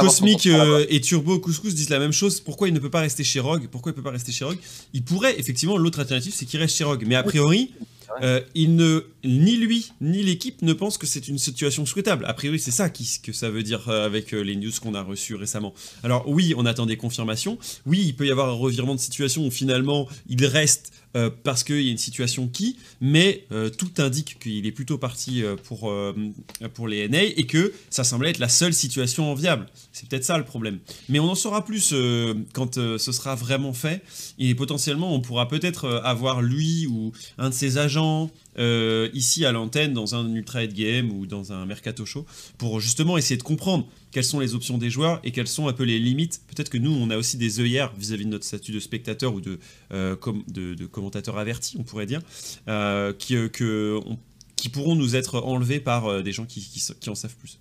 [0.00, 2.40] Cosmic euh, et Turbo Couscous disent la même chose.
[2.40, 3.68] Pourquoi il ne peut pas rester chez Rogue?
[3.70, 4.58] Pourquoi il peut pas rester chez Rogue?
[4.94, 7.04] Il pourrait, effectivement, l'autre alternative, c'est qu'il reste chez Rogue.
[7.06, 7.72] Mais a priori,
[8.22, 12.24] euh, il ne, ni lui, ni l'équipe ne pensent que c'est une situation souhaitable.
[12.24, 15.02] A priori, c'est ça qui, que ça veut dire euh, avec les news qu'on a
[15.02, 15.74] reçues récemment.
[16.02, 17.58] Alors oui, on attend des confirmations.
[17.84, 20.92] Oui, il peut y avoir un revirement de situation où finalement, il reste
[21.42, 23.46] parce qu'il y a une situation qui, mais
[23.78, 25.92] tout indique qu'il est plutôt parti pour,
[26.74, 29.66] pour les NA et que ça semblait être la seule situation enviable.
[29.92, 30.78] C'est peut-être ça le problème.
[31.08, 31.94] Mais on en saura plus
[32.52, 34.02] quand ce sera vraiment fait
[34.38, 39.52] et potentiellement on pourra peut-être avoir lui ou un de ses agents euh, ici à
[39.52, 42.26] l'antenne dans un Ultra Head Game ou dans un Mercato Show
[42.58, 45.72] pour justement essayer de comprendre quelles sont les options des joueurs et quelles sont un
[45.72, 46.42] peu les limites.
[46.48, 49.40] Peut-être que nous, on a aussi des œillères vis-à-vis de notre statut de spectateur ou
[49.40, 49.58] de,
[49.92, 50.16] euh,
[50.90, 52.20] commentateur averti, on pourrait dire,
[52.68, 57.58] euh, qui, pourront nous être enlevés par des gens qui, qui, en savent plus.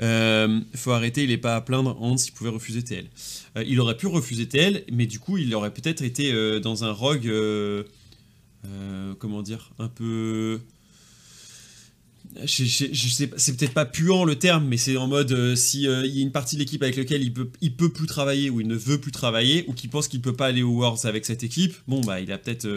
[0.00, 3.06] Il faut arrêter, il n'est pas à plaindre Hans, il pouvait refuser TL.
[3.66, 7.28] il aurait pu refuser TL, mais du coup, il aurait peut-être été dans un rogue
[8.68, 10.60] euh, comment dire, un peu.
[12.44, 16.04] Je, sais, c'est peut-être pas puant le terme, mais c'est en mode euh, si euh,
[16.04, 18.50] il y a une partie de l'équipe avec laquelle il peut, il peut plus travailler
[18.50, 21.06] ou il ne veut plus travailler ou qui pense qu'il peut pas aller aux Worlds
[21.06, 22.68] avec cette équipe, bon bah il a peut-être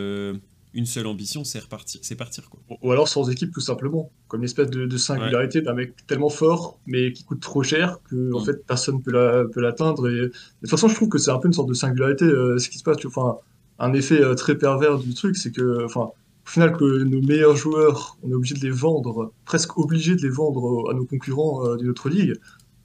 [0.74, 2.62] une seule ambition, c'est repartir, c'est partir quoi.
[2.82, 6.80] Ou alors sans équipe tout simplement, comme une espèce de, singularité d'un mec tellement fort
[6.88, 8.46] mais qui coûte trop cher que en mm.
[8.46, 10.08] fait personne peut peut l'atteindre.
[10.08, 10.16] Et...
[10.16, 12.78] De toute façon, je trouve que c'est un peu une sorte de singularité ce qui
[12.78, 13.06] se passe.
[13.06, 13.38] Enfin,
[13.82, 16.12] un effet euh, très pervers du truc, c'est que, enfin,
[16.46, 20.22] au final, que nos meilleurs joueurs, on est obligé de les vendre, presque obligé de
[20.22, 22.36] les vendre à nos concurrents euh, d'une autre ligue.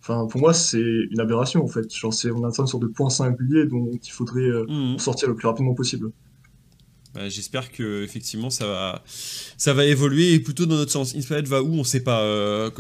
[0.01, 0.81] Enfin, pour moi, c'est
[1.11, 1.93] une aberration en fait.
[1.95, 4.99] Genre, c'est, on a une sorte de point singulier dont il faudrait euh, mmh.
[4.99, 6.11] sortir le plus rapidement possible.
[7.15, 11.15] Bah, j'espère que effectivement ça va, ça va évoluer et plutôt dans notre sens.
[11.15, 12.71] Inspired va où On sait pas, euh.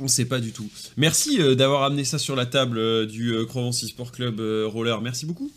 [0.00, 0.68] On sait pas du tout.
[0.96, 5.00] Merci d'avoir amené ça sur la table du Provence Sport Club Roller.
[5.00, 5.50] Merci beaucoup.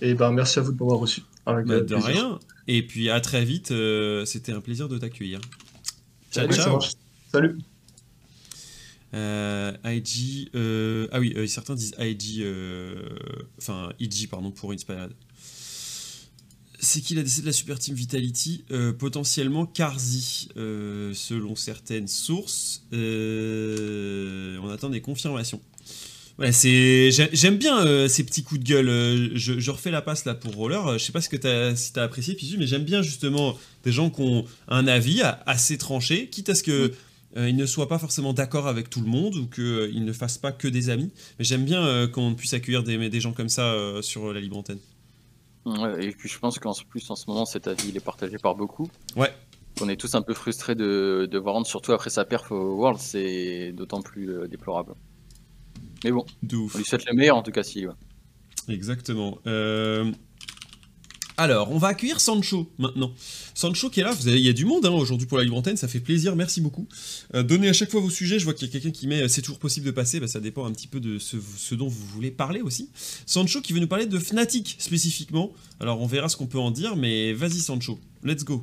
[0.00, 1.22] Et ben merci à vous de m'avoir reçu.
[1.44, 2.38] Bah, de rien.
[2.66, 3.70] Et puis à très vite.
[3.70, 5.40] Euh, c'était un plaisir de t'accueillir.
[6.30, 6.78] Ciao, ciao.
[7.32, 7.58] Salut.
[9.14, 10.50] Euh, IG.
[10.54, 12.44] Euh, ah oui, certains disent IG.
[13.58, 15.12] Enfin, IG, pardon, pour Inspired.
[16.80, 18.64] C'est qui la décès de la super team Vitality?
[18.98, 22.86] Potentiellement Karzi, selon certaines sources.
[22.92, 25.60] on attend des confirmations.
[26.38, 28.88] Ouais, c'est j'aime bien euh, ces petits coups de gueule.
[28.88, 30.86] Euh, je, refais la passe là pour Roller.
[30.86, 33.56] Euh, je sais pas ce que as, si t'as apprécié Pisu, mais j'aime bien justement
[33.82, 36.92] des gens qui ont un avis assez tranché, quitte à ce que
[37.36, 40.50] ils ne soient pas forcément d'accord avec tout le monde ou qu'ils ne fassent pas
[40.50, 41.10] que des amis.
[41.38, 44.78] Mais j'aime bien qu'on puisse accueillir des, des gens comme ça sur la libre antenne.
[45.66, 48.38] Ouais, et puis je pense qu'en plus en ce moment cet avis il est partagé
[48.38, 48.88] par beaucoup.
[49.14, 49.32] Ouais.
[49.80, 52.98] On est tous un peu frustrés de, de voir surtout après sa perf au World,
[52.98, 54.94] c'est d'autant plus déplorable.
[56.04, 57.86] Mais bon, on lui souhaite le meilleur en tout cas si.
[58.68, 59.38] Exactement.
[59.46, 60.10] Euh,
[61.36, 63.12] alors, on va accueillir Sancho maintenant.
[63.54, 64.38] Sancho qui est là, vous avez...
[64.38, 66.60] il y a du monde hein, aujourd'hui pour la Libre Antenne, ça fait plaisir, merci
[66.60, 66.88] beaucoup.
[67.34, 69.22] Euh, donnez à chaque fois vos sujets, je vois qu'il y a quelqu'un qui met
[69.22, 71.86] euh, c'est toujours possible de passer, bah, ça dépend un petit peu de ce, dont
[71.86, 72.90] vous voulez parler aussi.
[73.24, 75.52] Sancho qui veut nous parler de Fnatic spécifiquement.
[75.78, 78.62] Alors on verra ce qu'on peut en dire, mais vas-y Sancho, let's go.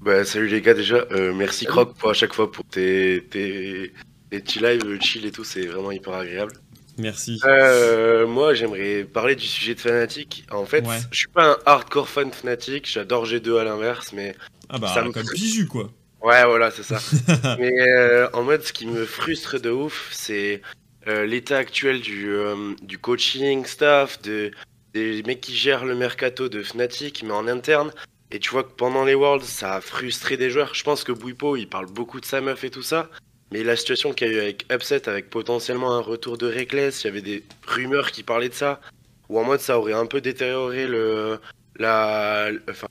[0.00, 3.92] Bah, salut les gars déjà, merci Croc pour à chaque fois pour tes, tes,
[4.30, 6.52] tes petits lives chill et tout, c'est vraiment hyper agréable.
[6.98, 7.40] Merci.
[7.44, 10.46] Euh, moi, j'aimerais parler du sujet de Fnatic.
[10.50, 14.34] En fait, je suis pas un hardcore fan Fnatic, j'adore G2 à l'inverse, mais.
[14.68, 15.12] Ah bah, ça me...
[15.12, 15.90] comme Piju, quoi.
[16.22, 16.98] Ouais, voilà, c'est ça.
[17.58, 20.62] mais euh, en mode, ce qui me frustre de ouf, c'est
[21.06, 22.34] euh, l'état actuel du,
[22.82, 24.50] du coaching, staff, de,
[24.94, 27.92] des mecs qui gèrent le mercato de Fnatic, mais en interne.
[28.30, 30.74] Et tu vois que pendant les Worlds, ça a frustré des joueurs.
[30.74, 33.08] Je pense que Bouipo, il parle beaucoup de sa meuf et tout ça.
[33.56, 37.02] Mais la situation qu'il y a eu avec Upset, avec potentiellement un retour de Reckless,
[37.02, 38.82] il y avait des rumeurs qui parlaient de ça,
[39.30, 41.38] ou en mode ça aurait un peu détérioré le
[41.78, 42.88] la enfin,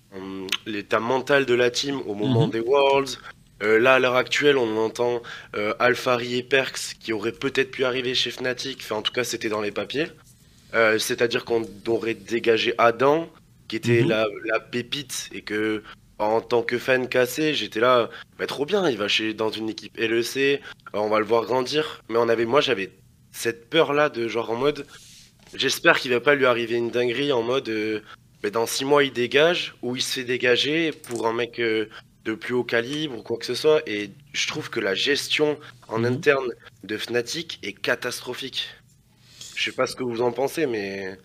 [0.65, 2.51] l'état mental de la team au moment mhm.
[2.51, 3.19] des Worlds.
[3.61, 5.21] Euh, là, à l'heure actuelle, on entend
[5.55, 8.79] euh, Alphari et Perks qui auraient peut-être pu arriver chez Fnatic.
[8.81, 10.07] Enfin, en tout cas, c'était dans les papiers.
[10.73, 13.29] Euh, c'est-à-dire qu'on aurait dégagé Adam,
[13.67, 14.09] qui était mhm.
[14.09, 15.83] la, la, pépite, et que
[16.19, 19.69] en tant que fan cassé, j'étais là, bah, trop bien, il va chez, dans une
[19.69, 20.61] équipe LEC,
[20.93, 22.01] on va le voir grandir.
[22.09, 22.91] Mais on avait, moi, j'avais
[23.31, 24.85] cette peur-là de genre en mode,
[25.53, 28.01] j'espère qu'il va pas lui arriver une dinguerie en mode, euh,
[28.41, 31.87] bah, dans six mois il dégage ou il se fait dégager pour un mec euh,
[32.23, 33.81] de plus haut calibre ou quoi que ce soit.
[33.87, 36.05] Et je trouve que la gestion en mhm.
[36.05, 36.49] interne
[36.83, 38.69] de Fnatic est catastrophique.
[39.55, 41.17] Je sais pas ce que vous en pensez, mais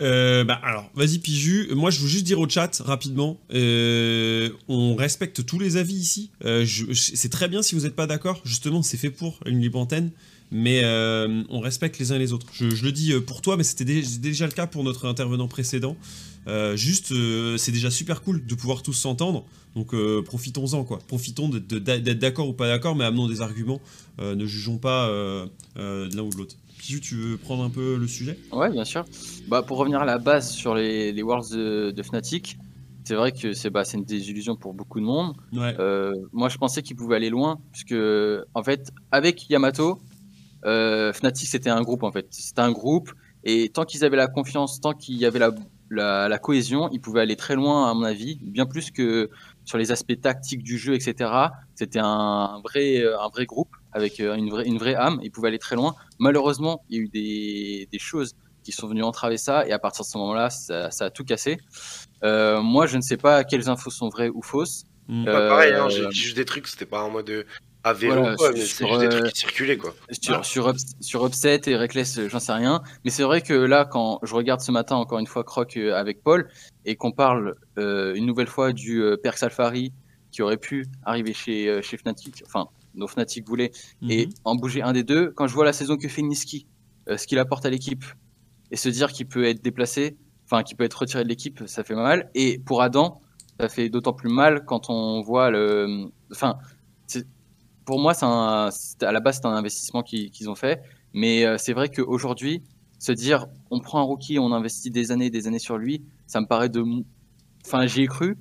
[0.00, 1.74] euh, bah alors, vas-y Piju.
[1.74, 6.30] Moi, je veux juste dire au chat rapidement, euh, on respecte tous les avis ici.
[6.44, 8.40] Euh, c'est très bien si vous n'êtes pas d'accord.
[8.44, 10.10] Justement, c'est fait pour une libre antenne,
[10.50, 10.82] mais
[11.48, 12.46] on respecte les uns les autres.
[12.52, 15.96] Je, le dis pour toi, mais c'était déjà le cas pour notre intervenant précédent.
[16.74, 17.12] juste,
[17.56, 19.44] c'est déjà super cool de pouvoir tous s'entendre.
[19.74, 21.00] Donc profitons-en quoi.
[21.06, 23.80] Profitons d'être d'accord ou pas d'accord, mais amenons des arguments.
[24.18, 25.08] ne jugeons pas
[25.76, 26.56] l'un ou l'autre.
[26.86, 28.38] Tu veux prendre un peu le sujet?
[28.52, 29.04] Ouais, bien sûr.
[29.48, 32.58] Bah, pour revenir à la base sur les, les Worlds de, de Fnatic,
[33.04, 35.36] c'est vrai que c'est bah, une désillusion pour beaucoup de monde.
[35.54, 37.94] Euh, moi, je pensais qu'ils pouvaient aller loin, puisque
[38.54, 40.00] en fait, avec Yamato,
[40.64, 42.26] euh, Fnatic c'était un groupe en fait.
[42.30, 43.12] C'était un groupe,
[43.44, 45.52] et tant qu'ils avaient la confiance, tant qu'il y avait la,
[45.90, 49.30] la, cohésion, ils pouvaient aller très loin, à mon avis, bien plus que
[49.64, 51.30] sur les aspects tactiques du jeu, etc.
[51.74, 55.18] C'était un, vrai, un vrai groupe avec euh, une vraie, une vraie âme.
[55.22, 55.94] Ils pouvaient aller très loin.
[56.18, 59.78] Malheureusement, il y a eu des, des choses qui sont venues entraver ça, et à
[59.78, 61.58] partir de ce moment-là, ça, ça a tout cassé.
[62.24, 64.84] Euh, moi, je ne sais pas quelles infos sont vraies ou fausses.
[65.08, 65.24] Mm.
[65.24, 67.46] pareil, hein, j'ai dit juste des trucs, c'était pas en mode
[67.86, 69.94] à vélo, quoi, mais c'est juste des trucs qui circulaient, quoi.
[70.42, 72.82] Sur, sur, Upset et Reckless, j'en sais rien.
[73.04, 75.94] Mais c'est vrai que là, quand je regarde ce matin, encore une fois, Croc euh,
[75.94, 76.48] avec Paul,
[76.84, 79.92] et qu'on parle euh, une nouvelle fois du euh, Perx Alfari
[80.32, 83.70] qui aurait pu arriver chez, chez Fnatic, enfin, nos Fnatic voulaient,
[84.08, 84.32] et mhm.
[84.44, 86.66] en bouger un des deux, quand je vois la saison que fait Niski,
[87.08, 88.04] ce qu'il apporte à l'équipe,
[88.70, 91.84] et se dire qu'il peut être déplacé, enfin, qu'il peut être retiré de l'équipe, ça
[91.84, 92.30] fait mal.
[92.34, 93.20] Et pour Adam,
[93.60, 96.10] ça fait d'autant plus mal quand on voit le.
[96.30, 96.56] Enfin,
[97.84, 100.82] pour moi, un, à la base, c'est un investissement qu'ils ont fait.
[101.14, 102.62] Mais euh, c'est vrai qu'aujourd'hui,
[102.98, 106.02] se dire, on prend un rookie, on investit des années et des années sur lui,
[106.26, 106.84] ça me paraît de.
[107.64, 108.36] Enfin, j'y ai cru,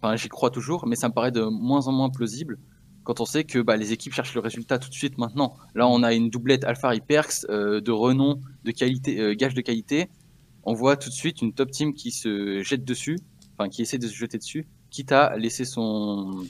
[0.00, 2.58] enfin, j'y crois toujours, mais ça me paraît de moins en moins plausible
[3.06, 5.56] quand on sait que bah, les équipes cherchent le résultat tout de suite maintenant.
[5.76, 9.60] Là, on a une doublette Alpha Hyperx euh, de renom, de qualité, euh, gage de
[9.60, 10.08] qualité.
[10.64, 13.20] On voit tout de suite une top team qui se jette dessus,
[13.56, 16.44] enfin qui essaie de se jeter dessus, quitte à laisser son,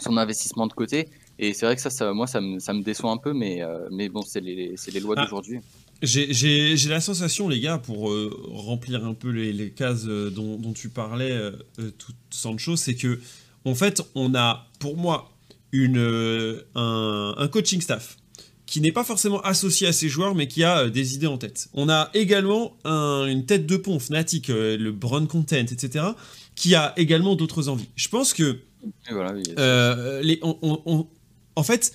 [0.00, 1.08] son investissement de côté.
[1.38, 3.62] Et c'est vrai que ça, ça moi, ça me, ça me, déçoit un peu, mais,
[3.62, 5.22] euh, mais bon, c'est les, les, lois ah.
[5.22, 5.60] d'aujourd'hui.
[6.02, 8.12] J'ai la sensation, les gars, pour
[8.50, 11.38] remplir un peu les, les cases dont, dont, tu parlais,
[11.96, 13.20] tout Sancho, c'est que,
[13.64, 15.35] en fait, on a, pour moi,
[15.72, 18.16] une, euh, un, coaching staff
[18.66, 21.38] qui n'est pas forcément associé à ses joueurs, mais qui a euh, des idées en
[21.38, 21.68] tête.
[21.72, 26.04] On a également une tête de pont, Fnatic, euh, le Brown Content, etc.,
[26.54, 27.88] qui a également d'autres envies.
[27.94, 28.60] Je pense que...
[30.22, 31.92] les, en fait,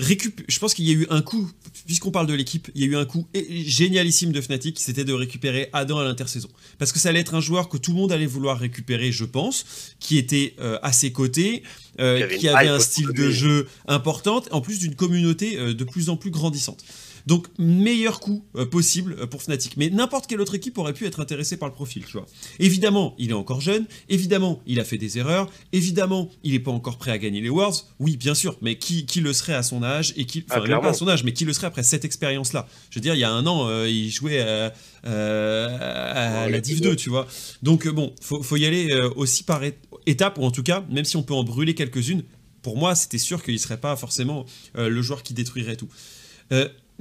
[0.00, 1.50] je pense qu'il y a eu un coup,
[1.86, 5.12] puisqu'on parle de l'équipe, il y a eu un coup génialissime de Fnatic, c'était de
[5.12, 6.48] récupérer Adam à l'intersaison.
[6.78, 9.24] Parce que ça allait être un joueur que tout le monde allait vouloir récupérer, je
[9.24, 11.62] pense, qui était euh, à ses côtés,
[12.00, 16.08] euh, qui avait un style de jeu important, en plus d'une communauté euh, de plus
[16.08, 16.82] en plus grandissante.
[17.26, 19.76] Donc, meilleur coup euh, possible euh, pour Fnatic.
[19.76, 22.26] Mais n'importe quelle autre équipe aurait pu être intéressée par le profil, tu vois.
[22.58, 23.86] Évidemment, il est encore jeune.
[24.08, 25.50] Évidemment, il a fait des erreurs.
[25.72, 27.84] Évidemment, il n'est pas encore prêt à gagner les Worlds.
[27.98, 28.56] Oui, bien sûr.
[28.62, 31.24] Mais qui, le serait à son âge et qui, Enfin, ah, pas à son âge,
[31.24, 32.66] mais qui le serait après cette expérience-là?
[32.90, 34.72] Je veux dire, il y a un an, euh, il jouait à,
[35.04, 37.26] la Div 2, tu vois.
[37.62, 39.62] Donc, bon, faut, faut y aller aussi par
[40.06, 42.22] étapes, ou en tout cas, même si on peut en brûler quelques-unes,
[42.62, 45.88] pour moi, c'était sûr qu'il ne serait pas forcément le joueur qui détruirait tout.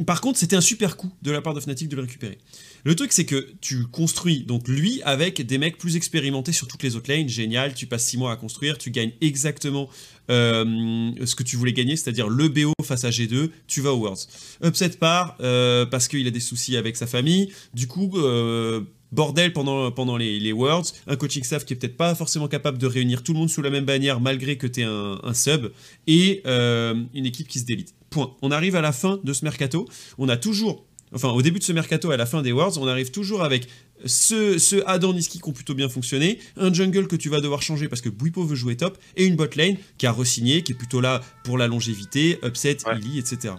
[0.06, 2.38] Par contre, c'était un super coup de la part de Fnatic de le récupérer.
[2.86, 6.84] Le truc, c'est que tu construis donc lui avec des mecs plus expérimentés sur toutes
[6.84, 7.28] les autres lanes.
[7.28, 9.90] Génial, tu passes 6 mois à construire, tu gagnes exactement
[10.30, 13.98] euh, ce que tu voulais gagner, c'est-à-dire le BO face à G2, tu vas au
[13.98, 14.28] Worlds.
[14.64, 17.52] Upset part euh, parce qu'il a des soucis avec sa famille.
[17.74, 18.82] Du coup, euh,
[19.12, 23.24] bordel pendant, les, Worlds, un coaching staff qui est peut-être pas forcément capable de réunir
[23.24, 25.72] tout le monde sous la même bannière malgré que tu es un, sub,
[26.08, 27.96] et une équipe qui se délite.
[28.10, 28.36] Point.
[28.42, 29.88] On arrive à la fin de ce mercato.
[30.18, 32.88] On a toujours, enfin au début de ce mercato, à la fin des Worlds, on
[32.88, 33.68] arrive toujours avec
[34.06, 37.62] ce, ce Adam Niski qui ont plutôt bien fonctionné, un jungle que tu vas devoir
[37.62, 40.72] changer parce que Buipo veut jouer top, et une bot lane qui a resigné, qui
[40.72, 43.00] est plutôt là pour la longévité, upset, ouais.
[43.18, 43.56] etc.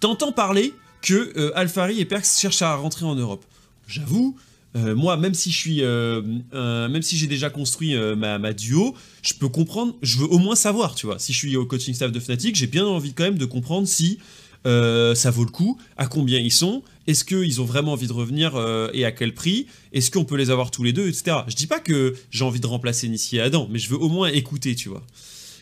[0.00, 3.44] T'entends parler que euh, Alfari et Perks cherchent à rentrer en Europe.
[3.86, 4.36] J'avoue,
[4.76, 8.94] euh, moi, même si je suis, euh, même si j'ai déjà construit euh, ma, duo,
[9.22, 11.18] je peux comprendre, je veux au moins savoir, tu vois.
[11.18, 13.88] Si je suis au coaching staff de Fnatic, j'ai bien envie quand même de comprendre
[13.88, 14.18] si
[14.64, 18.52] ça vaut le coup, à combien ils sont, est-ce qu'ils ont vraiment envie de revenir
[18.92, 21.38] et à quel prix, est-ce qu'on peut les avoir tous les deux, etc.
[21.48, 24.10] Je dis pas que j'ai envie de remplacer Nissi et Adam, mais je veux au
[24.10, 25.02] moins écouter, tu vois.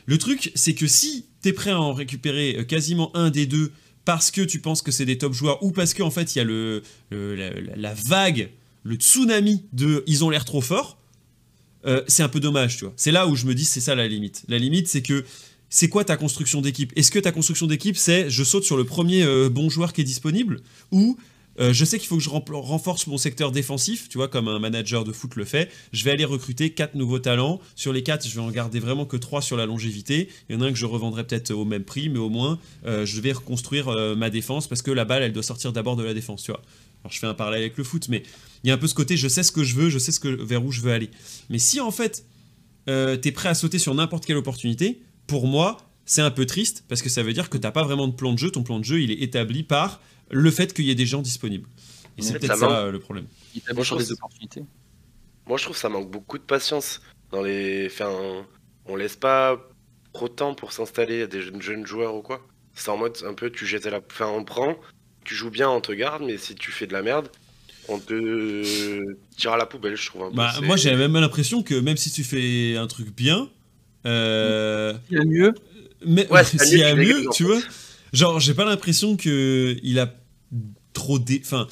[0.06, 3.70] Le truc, c'est que si t'es prêt à en récupérer quasiment un des deux
[4.04, 6.38] parce que tu penses que c'est des top joueurs ou parce qu'en en fait il
[6.38, 8.48] y a le, la vague
[8.88, 10.98] le tsunami de ils ont l'air trop forts,
[11.86, 12.94] euh, c'est un peu dommage, tu vois.
[12.96, 14.44] C'est là où je me dis, c'est ça la limite.
[14.48, 15.24] La limite, c'est que
[15.68, 16.92] c'est quoi ta construction d'équipe?
[16.96, 20.00] Est-ce que ta construction d'équipe, c'est je saute sur le premier euh, bon joueur qui
[20.00, 21.18] est disponible ou
[21.60, 24.60] euh, je sais qu'il faut que je renforce mon secteur défensif, tu vois, comme un
[24.60, 25.68] manager de foot le fait.
[25.92, 27.60] Je vais aller recruter 4 nouveaux talents.
[27.74, 30.28] Sur les 4, je vais en garder vraiment que 3 sur la longévité.
[30.48, 32.60] Il y en a un que je revendrai peut-être au même prix, mais au moins,
[32.84, 36.14] je vais reconstruire ma défense parce que la balle, elle doit sortir d'abord de la
[36.14, 36.62] défense, tu vois.
[37.08, 38.22] Alors je fais un parallèle avec le foot, mais
[38.62, 40.12] il y a un peu ce côté, je sais ce que je veux, je sais
[40.12, 41.10] ce que, vers où je veux aller.
[41.48, 42.26] Mais si en fait,
[42.86, 46.44] euh, tu es prêt à sauter sur n'importe quelle opportunité, pour moi, c'est un peu
[46.44, 48.62] triste, parce que ça veut dire que t'as pas vraiment de plan de jeu, ton
[48.62, 51.66] plan de jeu, il est établi par le fait qu'il y ait des gens disponibles.
[52.18, 53.26] Et c'est peut-être ça ça euh, le problème.
[53.54, 54.64] Il je sur trouve des opportunités.
[55.46, 57.00] Moi, je trouve que ça manque beaucoup de patience.
[57.30, 57.86] Dans les...
[57.86, 58.44] enfin,
[58.84, 59.56] on laisse pas
[60.12, 62.46] trop de temps pour s'installer à des jeunes, jeunes joueurs ou quoi.
[62.74, 64.00] C'est en mode un peu, tu jettes à la.
[64.10, 64.76] Enfin, on prend,
[65.24, 67.28] tu joues bien, on te garde, mais si tu fais de la merde,
[67.88, 69.02] on te
[69.36, 70.24] tire à la poubelle, je trouve.
[70.24, 70.36] Un peu.
[70.36, 73.48] Bah, moi, j'ai même l'impression que même si tu fais un truc bien,
[74.06, 75.54] euh, Il y a mieux.
[76.04, 77.60] mais Ouais, c'est s'il y mieux a mieux, tu vois,
[78.12, 80.14] genre, j'ai pas l'impression que il a
[80.92, 81.40] trop dé.
[81.44, 81.66] Enfin,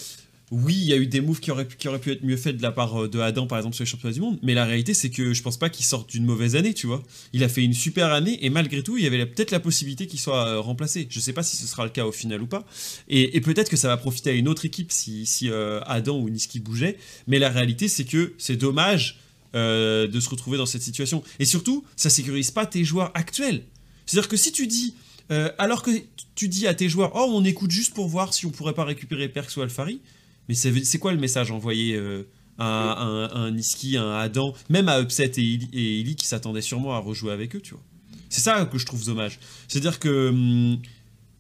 [0.53, 2.71] oui, il y a eu des moves qui auraient, pu- être mieux faits de la
[2.71, 5.11] part euh, de Adam, par exemple, sur les championnats du monde, mais la réalité, c'est
[5.11, 7.03] que je pense pas qu'il sorte d'une mauvaise année, tu vois.
[7.33, 10.07] Il a fait une super année et malgré tout, il y avait peut-être la possibilité
[10.07, 11.09] qu'il soit euh, remplacé.
[11.11, 12.65] Je sais pas si ce sera le cas au final ou pas.
[13.09, 16.61] Et, peut-être que ça va profiter à une autre équipe si, euh, Adam ou Niski
[16.61, 19.21] bougeaient, mais la réalité, c'est que c'est dommage
[19.55, 21.23] de se retrouver dans cette situation.
[21.39, 23.63] Et surtout, ça sécurise pas tes joueurs actuels.
[24.05, 24.95] C'est-à-dire que si tu dis,
[25.31, 25.91] alors que
[26.35, 28.85] tu dis à tes joueurs, oh, on écoute juste pour voir si on pourrait pas
[28.85, 30.01] récupérer Perks ou Alfari,
[30.49, 32.29] mais c'est quoi le message envoyé euh,
[32.59, 36.99] à, un, un Niski, un Adam, même à Upset et Illy, qui s'attendaient sûrement à
[36.99, 37.83] rejouer avec eux, tu vois
[38.29, 39.39] C'est ça que je trouve dommage.
[39.69, 40.79] C'est-à-dire que hum,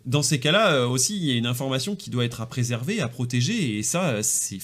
[0.04, 3.00] dans ces cas-là euh, aussi, il y a une information qui doit être à préserver,
[3.00, 4.58] à protéger, et ça, c'est.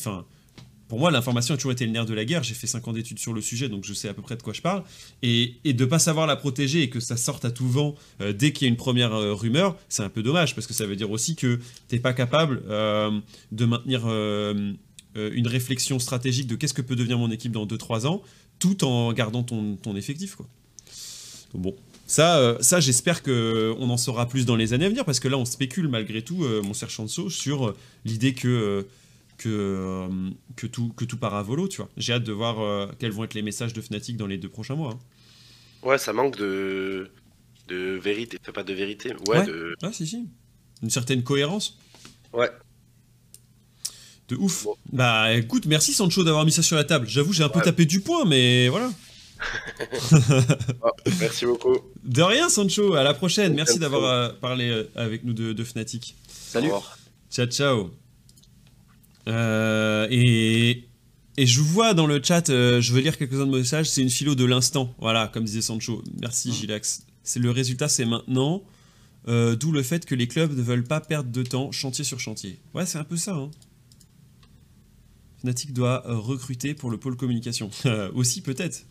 [0.93, 2.43] Pour moi, l'information a toujours été le nerf de la guerre.
[2.43, 4.43] J'ai fait 5 ans d'études sur le sujet, donc je sais à peu près de
[4.43, 4.84] quoi je parle.
[5.22, 8.53] Et, de pas savoir la protéger et que ça sorte à tout vent euh, dès
[8.53, 10.95] qu'il y a une première euh, rumeur, c'est un peu dommage parce que ça veut
[10.95, 13.11] dire aussi que t'es pas capable euh,
[13.53, 18.20] de maintenir une réflexion stratégique de qu'est-ce que peut devenir mon équipe dans 2-3 ans,
[18.59, 20.36] tout en gardant ton, effectif.
[21.55, 21.74] Bon.
[22.07, 25.38] Ça, ça j'espère qu'on en saura plus dans les années à venir, parce que là,
[25.38, 27.74] on spécule malgré tout, mon cher Chanso, sur
[28.05, 28.86] l'idée que,
[29.38, 31.88] que, euh, que, tout, que tout part à volo, tu vois.
[31.96, 34.48] J'ai hâte de voir euh, quels vont être les messages de Fnatic dans les deux
[34.48, 34.92] prochains mois.
[34.92, 34.98] hein.
[35.88, 37.10] Ouais, ça manque de
[37.68, 39.46] de vérité, Enfin, pas de vérité, ouais, Ouais.
[39.46, 40.28] de Ah, si, si.
[40.82, 41.78] Une certaine cohérence.
[42.32, 42.50] ouais.
[44.28, 44.64] De ouf.
[44.64, 44.76] Bon.
[44.92, 47.06] Bah écoute, merci Sancho d'avoir mis ça sur la table.
[47.08, 48.90] J'avoue, j'ai un peu tapé du poing, mais voilà.
[50.84, 51.76] Ah, merci beaucoup.
[52.04, 52.94] De rien, Sancho.
[52.94, 53.54] À la prochaine.
[53.54, 56.14] Merci d'avoir euh, parlé euh, avec nous de, de Fnatic.
[56.28, 56.70] Salut.
[57.30, 58.01] Ciao, ciao.
[59.28, 60.84] Euh, et,
[61.36, 63.88] et je vois dans le chat, euh, je veux lire quelques-uns de vos messages.
[63.90, 64.94] C'est une philo de l'instant.
[64.98, 66.02] Voilà, comme disait Sancho.
[66.20, 67.04] Merci, Gilax.
[67.22, 68.62] C'est le résultat, c'est maintenant.
[69.28, 72.18] Euh, D'où le fait que les clubs ne veulent pas perdre de temps, chantier sur
[72.18, 72.58] chantier.
[72.74, 73.34] Ouais, c'est un peu ça.
[73.34, 73.50] Hein.
[75.40, 77.70] Fnatic doit recruter pour le pôle communication.
[78.14, 78.84] Aussi, peut-être.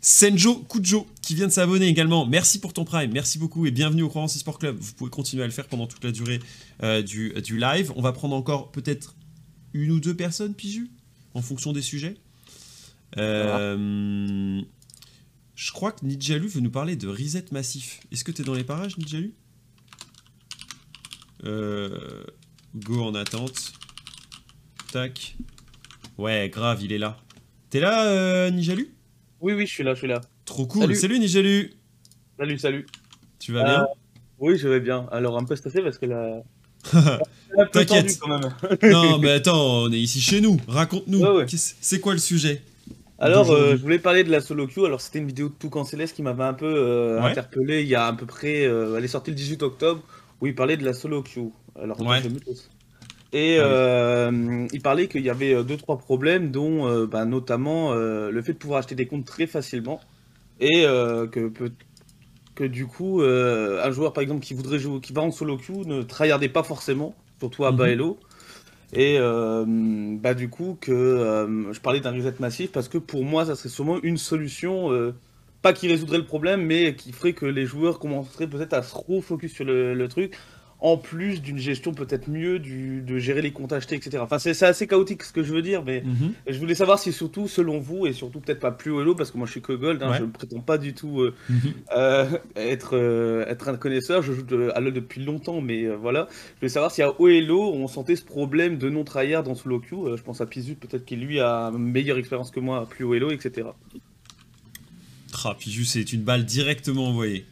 [0.00, 2.26] Senjo Kujo, qui vient de s'abonner également.
[2.26, 4.76] Merci pour ton prime, merci beaucoup et bienvenue au Croissance Sport Club.
[4.78, 6.40] Vous pouvez continuer à le faire pendant toute la durée
[6.82, 7.90] euh, du, du live.
[7.96, 9.14] On va prendre encore peut-être
[9.74, 10.88] une ou deux personnes, Piju,
[11.34, 12.16] en fonction des sujets.
[13.18, 14.62] Euh,
[15.54, 18.00] je crois que Nidjalu veut nous parler de reset massif.
[18.10, 19.34] Est-ce que tu es dans les parages, Nidjalu?
[21.44, 22.24] Euh,
[22.74, 23.72] Go en attente.
[24.92, 25.36] Tac.
[26.16, 27.18] Ouais, grave, il est là.
[27.70, 28.94] T'es là, euh, Nijalu
[29.40, 30.20] Oui, oui, je suis là, je suis là.
[30.44, 30.82] Trop cool.
[30.82, 30.94] Salut.
[30.94, 31.72] Salut, Nijalu.
[32.38, 32.86] Salut, salut.
[33.38, 33.86] Tu vas bien?
[34.38, 35.06] Oui, je vais bien.
[35.10, 36.42] Alors, un peu stressé parce que là.
[37.72, 38.18] T'inquiète.
[38.82, 40.56] Non, mais attends, on est ici chez nous.
[40.68, 41.20] Raconte-nous.
[41.20, 41.46] Ouais, ouais.
[41.46, 42.62] Qu'est-ce- C'est quoi le sujet?
[43.18, 44.84] Alors, euh, je voulais parler de la solo queue.
[44.84, 47.30] Alors, c'était une vidéo de Toucan Céleste qui m'avait un peu euh, Ouais.
[47.30, 48.66] interpellé il y a à peu près.
[48.66, 50.02] euh, elle est sortie le 18 octobre
[50.40, 51.50] où il parlait de la solo queue.
[51.80, 52.18] Alors, Ouais.
[53.32, 53.70] Et Ah oui.
[53.72, 58.30] euh, il parlait qu'il y avait euh, deux trois problèmes, dont euh, bah, notamment euh,
[58.30, 60.00] le fait de pouvoir acheter des comptes très facilement
[60.60, 61.72] et euh, que peut-
[62.54, 65.56] que du coup euh, un joueur par exemple qui voudrait jouer, qui va en solo
[65.58, 67.78] queue ne tryhardait pas forcément, surtout à Mhm.
[67.78, 67.86] bas.
[68.92, 69.64] Et euh,
[70.20, 73.56] bah du coup que euh, je parlais d'un reset massif parce que pour moi ça
[73.56, 75.14] serait sûrement une solution, euh,
[75.62, 78.94] pas qui résoudrait le problème, mais qui ferait que les joueurs commenceraient peut-être à se
[78.94, 80.34] refocus sur le, le truc,
[80.86, 84.18] en plus d'une gestion peut-être mieux du, de gérer les comptes achetés, etc.
[84.22, 86.34] Enfin c'est assez chaotique ce que je veux dire, mais Mhm.
[86.46, 89.38] je voulais savoir si surtout selon vous, et surtout peut-être pas plus elo, parce que
[89.38, 90.18] moi je suis que gold, hein, Ouais.
[90.18, 91.58] je ne prétends pas du tout euh, Mhm.
[91.96, 92.26] euh,
[92.56, 96.28] être, euh, être un connaisseur, je joue de- à LoL depuis longtemps, mais voilà.
[96.56, 100.16] Je voulais savoir si à OLO on sentait ce problème de non-tryhard dans solo queue.
[100.18, 103.04] Je pense à Pizu, peut-être qu'il lui a une meilleure expérience que moi à plus
[103.06, 103.68] OLO, etc.
[105.46, 107.46] Ah, Piju, c'est une balle directement envoyée.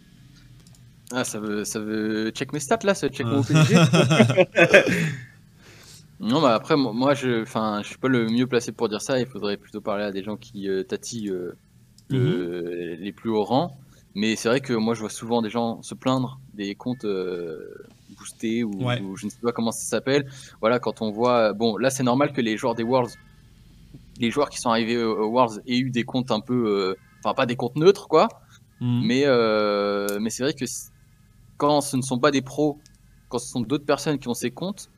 [1.15, 3.35] Ah, ça veut, ça veut check mes stats là, ça check Ah.
[3.35, 3.75] mon PNG.
[6.21, 9.19] non, bah après, moi, je, enfin, je suis pas le mieux placé pour dire ça.
[9.19, 11.57] Il faudrait plutôt parler à des gens qui euh, tatillent euh,
[12.09, 13.77] le- les plus hauts rangs.
[14.15, 17.59] Mais c'est vrai que moi, je vois souvent des gens se plaindre des comptes euh,
[18.19, 19.01] boostés ou, Ouais.
[19.01, 20.27] ou je ne sais pas comment ça s'appelle.
[20.61, 23.15] Voilà, quand on voit, bon, là, c'est normal que les joueurs des Worlds,
[24.19, 26.95] les joueurs qui sont arrivés aux aux Worlds aient eu des comptes un peu, euh,
[27.25, 28.29] enfin, pas des comptes neutres, quoi.
[28.81, 29.03] Mhm.
[29.07, 30.67] Mais, euh, mais c'est vrai que
[31.63, 32.81] quand ce ne sont pas des pros,
[33.29, 34.91] quand ce sont d'autres personnes qui ont ces comptes,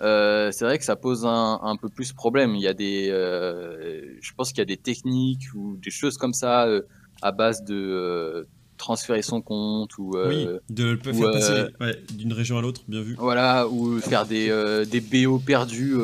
[0.00, 2.54] euh, c'est vrai que ça pose un, un, peu plus problème.
[2.54, 6.16] Il y a des, euh, je pense qu'il y a des techniques ou des choses
[6.16, 6.80] comme ça euh,
[7.20, 8.48] à base de
[8.78, 13.02] transférer son compte ou oui, de le faire passer ouais, d'une région à l'autre, bien
[13.02, 13.14] vu.
[13.18, 14.48] Voilà, ou faire des,
[14.90, 15.94] des BO perdus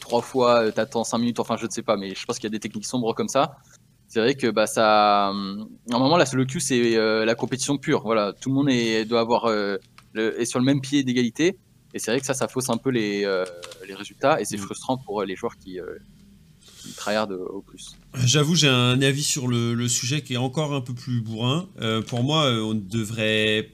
[0.00, 2.52] trois fois, t'attends cinq minutes, enfin je ne sais pas, mais je pense qu'il y
[2.52, 3.58] a des techniques sombres comme ça.
[4.12, 8.02] C'est vrai que bah ça, un moment là, le cul c'est la compétition pure.
[8.02, 9.80] Voilà, tout le monde est, doit avoir le,
[10.40, 11.56] est sur le même pied d'égalité.
[11.94, 13.44] Et c'est vrai que ça, ça fausse un peu les, euh,
[13.86, 14.60] les résultats et c'est mm.
[14.60, 15.86] frustrant pour euh, les joueurs qui, euh,
[16.80, 17.96] qui tryhardent au plus.
[18.24, 21.68] J'avoue, j'ai un avis sur le, le, sujet qui est encore un peu plus bourrin.
[22.06, 23.70] pour moi, on devrait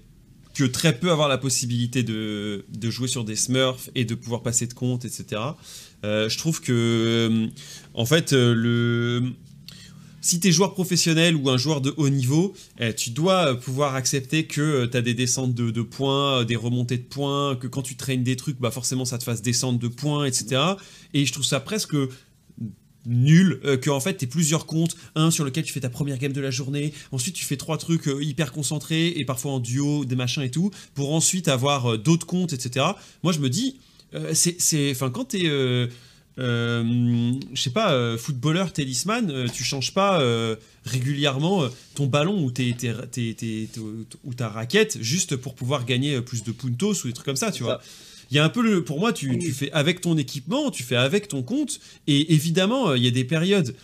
[0.55, 4.43] que très peu avoir la possibilité de, de, jouer sur des smurfs et de pouvoir
[4.43, 5.41] passer de compte, etc.
[6.03, 7.49] je trouve que,
[7.95, 9.35] en fait, le
[10.29, 13.55] si tu es joueur professionnel ou un joueur de haut niveau, eh, tu dois euh,
[13.55, 17.57] pouvoir accepter que euh, tu as des descentes de, points, euh, des remontées de points,
[17.57, 20.61] que quand tu traînes des trucs, bah forcément ça te fasse descendre de points, etc.
[21.15, 21.97] Et je trouve ça presque
[23.07, 24.97] nul que en fait tu plusieurs comptes.
[25.15, 26.93] Un sur lequel tu fais ta première game de la journée.
[27.11, 30.71] Ensuite tu fais trois trucs hyper concentrés et parfois en duo des machins et tout
[30.93, 32.85] pour ensuite avoir d'autres comptes etc
[33.23, 33.79] moi je me dis
[34.35, 35.89] c'est enfin quand tu es
[36.39, 40.23] euh, je sais pas, euh, footballeur, talisman, euh, tu changes pas
[40.85, 42.75] régulièrement ton ballon ou, tes,
[44.25, 47.53] ou ta raquette juste pour pouvoir gagner plus de puntos ou des trucs comme ça,
[47.53, 47.81] tu vois.
[48.31, 50.83] Il y a un peu le, pour moi, tu, tu, fais avec ton équipement, tu
[50.83, 53.75] fais avec ton compte, et évidemment, il y a des périodes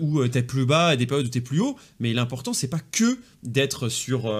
[0.00, 2.52] où tu es plus bas et des périodes où tu es plus haut, mais l'important,
[2.52, 4.32] c'est pas que d'être sur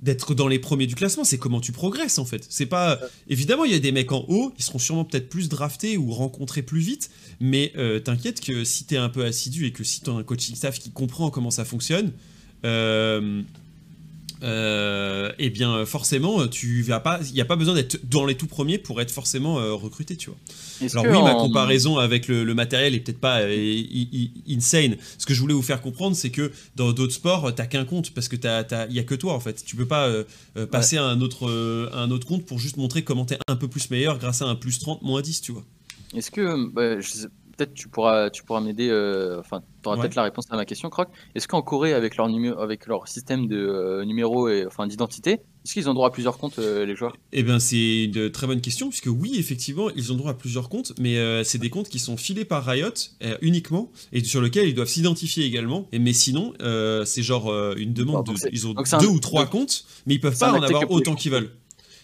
[0.00, 2.46] d'être dans les premiers du classement, c'est comment tu progresses en fait.
[2.48, 5.48] C'est pas évidemment il y a des mecs en haut, ils seront sûrement peut-être plus
[5.48, 9.72] draftés ou rencontrés plus vite, mais euh, t'inquiète que si t'es un peu assidu et
[9.72, 12.12] que si t'as un coaching staff qui comprend comment ça fonctionne,
[12.64, 13.42] euh,
[14.42, 18.34] euh, eh bien forcément tu vas pas il n'y a pas besoin d'être dans les
[18.34, 20.38] tout premiers pour être forcément euh, recruté tu vois.
[20.92, 23.86] Alors oui ma comparaison avec le, matériel est peut-être pas euh,
[24.48, 24.96] insane.
[25.16, 28.10] Ce que je voulais vous faire comprendre c'est que dans d'autres sports t'as qu'un compte
[28.12, 29.64] parce que il y a que toi en fait.
[29.64, 30.10] Tu peux pas
[30.70, 33.90] passer à un autre un autre compte pour juste montrer comment t'es un peu plus
[33.90, 35.64] meilleur grâce à un plus 30 moins 10 tu vois.
[36.14, 37.00] Est-ce que bah,
[37.56, 40.64] peut-être tu pourras, tu pourras m'aider, euh, enfin, tu auras peut-être la réponse à ma
[40.64, 41.08] question, Croc.
[41.34, 45.32] Est-ce qu'en Corée, avec leur, numéro, avec leur système de euh, numéros et enfin, d'identité,
[45.64, 47.16] est-ce qu'ils ont droit à plusieurs comptes, euh, les joueurs?
[47.32, 50.68] Eh bien, c'est une très bonne question, puisque oui, effectivement, ils ont droit à plusieurs
[50.68, 52.90] comptes, mais c'est des comptes qui sont filés par Riot
[53.40, 55.88] uniquement, et sur lesquels ils doivent s'identifier également.
[55.92, 56.52] Et, mais sinon,
[57.04, 60.52] c'est genre une demande, de, ils ont deux ou trois comptes, mais ils peuvent pas
[60.52, 61.50] en avoir autant qu'ils veulent.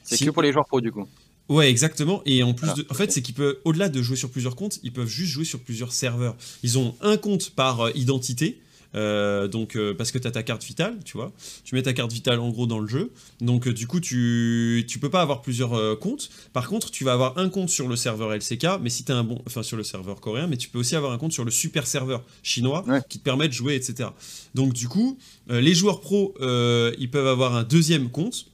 [0.02, 1.06] C'est que pour les joueurs pro, du coup.
[1.52, 2.22] Ouais, exactement.
[2.24, 4.78] Et en plus, ah, en fait, c'est qu'ils peuvent, au-delà de jouer sur plusieurs comptes,
[4.82, 6.34] ils peuvent juste jouer sur plusieurs serveurs.
[6.62, 8.58] Ils ont un compte par euh, identité.
[8.94, 11.32] Euh, donc euh, parce que tu as ta carte vitale, tu vois.
[11.64, 13.10] Tu mets ta carte vitale en gros dans le jeu.
[13.40, 16.28] Donc du coup, tu tu peux pas avoir plusieurs comptes.
[16.52, 19.16] Par contre, tu vas avoir un compte sur le serveur LCK, mais si tu as
[19.16, 21.44] un bon enfin sur le serveur coréen, mais tu peux aussi avoir un compte sur
[21.44, 24.10] le super serveur chinois qui te permet de jouer etc.
[24.54, 28.51] Donc du coup, les joueurs pro ils peuvent avoir un deuxième compte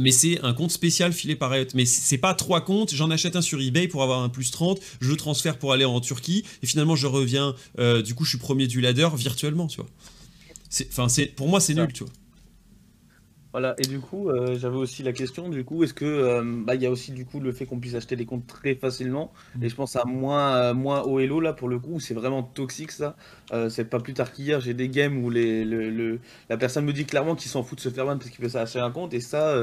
[0.00, 1.66] mais c'est un compte spécial filé par Riot.
[1.74, 4.80] Mais c'est pas trois comptes, j'en achète un sur eBay pour avoir un plus 30,
[5.00, 8.30] je le transfère pour aller en Turquie, et finalement je reviens, euh, du coup je
[8.30, 9.88] suis premier du ladder virtuellement, tu vois.
[10.88, 12.12] Enfin, pour moi c'est nul, tu vois.
[13.54, 16.74] Voilà, et du coup, euh, j'avais aussi la question, du coup, est-ce que, euh, bah,
[16.74, 19.32] il y a aussi du coup le fait qu'on puisse acheter des comptes très facilement,
[19.54, 19.62] mm.
[19.62, 22.90] et je pense à moins, moins au Hello, là, pour le coup, c'est vraiment toxique,
[22.90, 23.14] ça.
[23.68, 26.18] c'est pas plus tard qu'hier, j'ai des games où les, le,
[26.50, 28.56] la personne me dit clairement qu'il s'en fout de se faire ban parce qu'il veut
[28.58, 29.54] acheter un compte, et ça,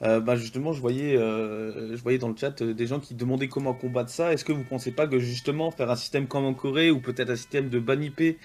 [0.00, 4.10] bah, justement, je voyais, je voyais dans le chat des gens qui demandaient comment combattre
[4.10, 4.32] ça.
[4.32, 7.30] Est-ce que vous pensez pas que justement faire un système comme en Corée, ou peut-être
[7.30, 8.40] un système de ban IP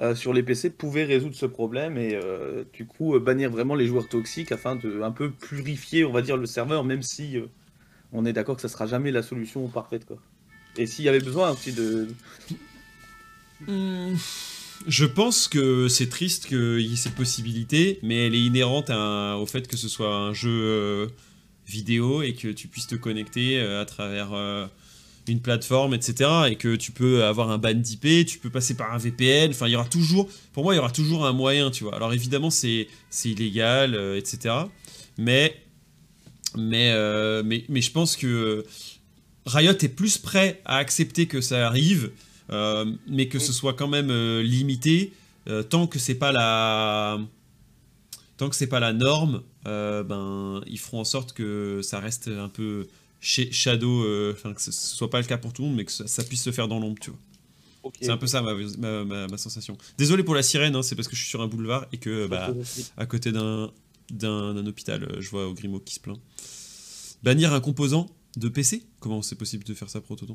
[0.00, 3.74] euh, sur les PC pouvait résoudre ce problème et euh, du coup euh, bannir vraiment
[3.74, 7.36] les joueurs toxiques afin de un peu purifier, on va dire, le serveur, même si
[8.12, 10.04] on est d'accord que ça sera jamais la solution parfaite.
[10.06, 10.18] Quoi.
[10.76, 12.08] Et s'il y avait besoin aussi de.
[13.66, 14.14] Hmm.
[14.86, 19.46] Je pense que c'est triste qu'il y ait cette possibilité, mais elle est inhérente au
[19.46, 21.10] fait que ce soit un jeu
[21.66, 24.30] vidéo et que tu puisses te connecter à travers
[25.32, 26.30] une plateforme, etc.
[26.50, 29.50] Et que tu peux avoir un ban d'IP, tu peux passer par un VPN.
[29.50, 31.94] Enfin, il y aura toujours, pour moi, il y aura toujours un moyen, tu vois.
[31.94, 32.88] Alors évidemment, c'est
[33.24, 34.54] illégal, euh, etc.
[35.16, 35.62] Mais,
[36.56, 38.64] mais, euh, mais, mais je pense que
[39.46, 42.10] Riot est plus prêt à accepter que ça arrive,
[42.50, 44.10] euh, mais que ce soit quand même
[44.40, 45.12] limité,
[45.70, 47.18] tant que c'est pas la
[48.36, 52.48] tant que c'est pas la norme, ben ils feront en sorte que ça reste un
[52.48, 52.86] peu
[53.20, 55.92] chez Shadow, euh, que ce soit pas le cas pour tout le monde, mais que
[55.92, 57.18] ça, puisse se faire dans l'ombre, tu vois.
[58.00, 59.78] C'est un peu ça ma, ma, sensation.
[59.96, 62.26] Désolé pour la sirène, hein, c'est parce que je suis sur un boulevard et que
[62.26, 62.52] bah,
[62.96, 63.70] à côté d'un
[64.10, 66.18] d'un hôpital, euh, je vois au Grimaud qui se plaint.
[67.22, 70.34] Bannir un composant, de PC Comment c'est possible de faire ça prototon?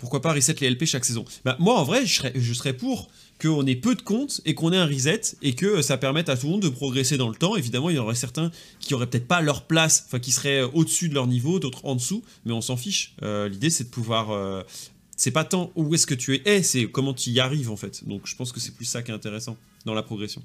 [0.00, 2.72] Pourquoi pas reset les LP chaque saison bah, Moi, en vrai, je serais, je serais
[2.72, 6.28] pour qu'on ait peu de comptes et qu'on ait un reset et que ça permette
[6.28, 7.54] à tout le monde de progresser dans le temps.
[7.56, 11.10] Évidemment, il y aurait certains qui auraient peut-être pas leur place, enfin qui seraient au-dessus
[11.10, 13.14] de leur niveau, d'autres en dessous, mais on s'en fiche.
[13.22, 14.30] Euh, l'idée, c'est de pouvoir.
[14.30, 14.62] Euh,
[15.16, 18.08] c'est pas tant où est-ce que tu es, c'est comment tu y arrives en fait.
[18.08, 20.42] Donc je pense que c'est plus ça qui est intéressant dans la progression.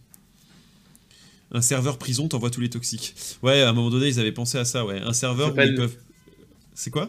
[1.54, 3.16] Un serveur prison t'envoie tous les toxiques.
[3.42, 5.00] Ouais, à un moment donné, ils avaient pensé à ça, ouais.
[5.00, 5.96] Un serveur où ils peuvent.
[6.74, 7.08] C'est quoi?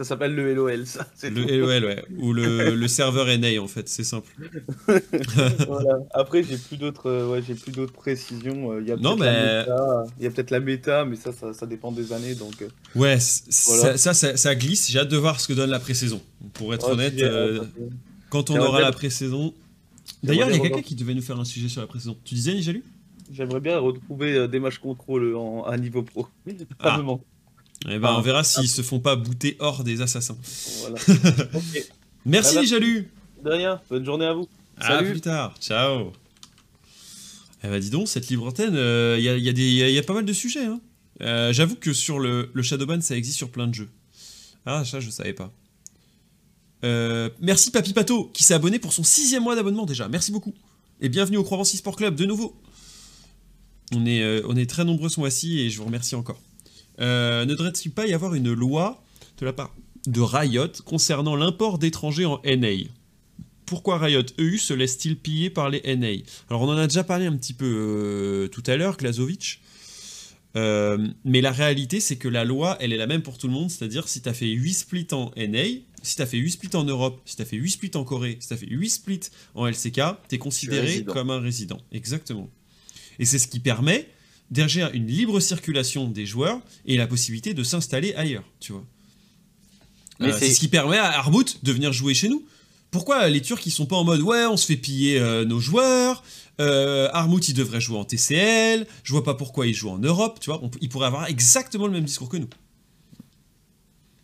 [0.00, 1.06] Ça s'appelle le LOL, ça.
[1.22, 2.02] Le LOL, ouais.
[2.16, 4.32] Ou le, le serveur NA, en fait, c'est simple.
[5.66, 5.98] voilà.
[6.14, 8.72] Après, j'ai plus d'autres euh, ouais, j'ai plus d'autres précisions.
[8.72, 10.30] Euh, il y a mais...
[10.30, 12.34] Peut-être la méta, mais ça, ça, ça, dépend des années.
[12.34, 14.90] Donc, euh, ouais, ça, ça, ça, glisse.
[14.90, 16.22] J'ai hâte de voir ce que donne la pré-saison.
[16.54, 17.22] Pour être honnête,
[18.30, 19.52] quand on aura la pré-saison.
[20.22, 22.16] D'ailleurs, il y a quelqu'un qui devait nous faire un sujet sur la pré-saison.
[22.24, 22.82] Tu disais, Nijalu?
[23.30, 26.26] J'aimerais bien retrouver des matchs contrôle en, à niveau pro.
[26.78, 27.02] Ah.
[27.88, 30.36] Eh ben, on verra s'ils se font pas bouter hors des assassins.
[30.80, 30.96] Voilà.
[32.26, 33.10] Merci les jalus.
[33.42, 33.80] De rien.
[33.88, 34.48] Bonne journée à vous.
[34.78, 35.54] À plus tard.
[35.60, 36.12] Ciao.
[37.62, 40.24] Eh ben, dis donc, cette libre antenne, il euh, y, a, y, a pas mal
[40.24, 40.64] de sujets.
[40.64, 40.80] Hein.
[41.22, 43.90] Euh, j'avoue que sur le, le, Shadowban, ça existe sur plein de jeux.
[44.66, 45.52] Ah, ça, je savais pas.
[46.84, 50.08] Euh, merci Papy Pato, qui s'est abonné pour son sixième mois d'abonnement déjà.
[50.08, 50.54] Merci beaucoup.
[51.02, 52.56] Et bienvenue au Croix Sport Club de nouveau.
[53.92, 56.40] On est, on est très nombreux ce mois-ci et je vous remercie encore.
[57.00, 59.02] Euh, ne devrait-il pas y avoir une loi
[59.38, 59.74] de la part
[60.06, 62.88] de Riot concernant l'import d'étrangers en NA
[63.70, 67.26] pourquoi Riot EU se laisse-t-il piller par les NA Alors on en a déjà parlé
[67.26, 69.60] un petit peu euh, tout à l'heure, Glazovic.
[70.56, 73.52] Euh, mais la réalité, c'est que la loi, elle est la même pour tout le
[73.52, 73.70] monde.
[73.70, 75.62] C'est-à-dire, si tu as fait 8 splits en NA,
[76.02, 78.02] si tu as fait 8 splits en Europe, si tu as fait 8 splits en
[78.02, 79.20] Corée, si tu as fait 8 splits
[79.54, 81.78] en LCK, tu es considéré comme un résident.
[81.92, 82.50] Exactement.
[83.20, 84.08] Et c'est ce qui permet
[84.50, 88.84] derrière une libre circulation des joueurs et la possibilité de s'installer ailleurs, tu vois.
[90.20, 92.44] Euh, c'est ce qui permet à Arbout de venir jouer chez nous.
[92.90, 95.60] Pourquoi les Turcs ils sont pas en mode ouais on se fait piller euh, nos
[95.60, 96.22] joueurs,
[96.60, 100.40] euh, Armut il devrait jouer en TCL, je vois pas pourquoi il joue en Europe,
[100.40, 102.48] tu vois, il pourrait avoir exactement le même discours que nous.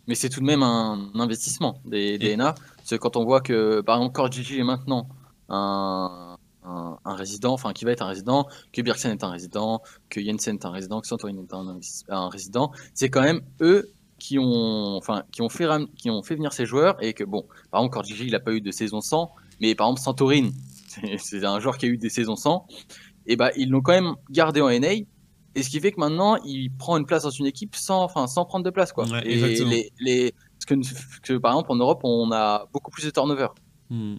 [0.07, 3.41] Mais c'est tout de même un investissement des, des NA, parce que quand on voit
[3.41, 5.07] que par exemple CoreGG est maintenant
[5.49, 6.36] un,
[6.67, 10.55] un, résident, enfin qui va être un résident, que Birksen est un résident, que Jensen
[10.55, 15.23] est un résident, que Santorin est un, résident, c'est quand même eux qui ont, enfin,
[15.31, 18.25] qui ont fait, qui ont fait venir ces joueurs et que bon, par exemple, Gigi
[18.25, 20.49] il n'a pas eu de saison 100, mais par exemple Santorin,
[21.17, 22.67] c'est un joueur qui a eu des saisons 100,
[23.27, 24.93] et bah ils l'ont quand même gardé en NA.
[25.55, 28.27] Et ce qui fait que maintenant, il prend une place dans une équipe sans, enfin,
[28.27, 29.05] sans prendre de place, quoi.
[29.25, 30.35] et les, les,
[30.67, 30.75] que,
[31.23, 33.47] que, par exemple, en Europe, on a beaucoup plus de turnover.
[33.89, 34.17] Hmm.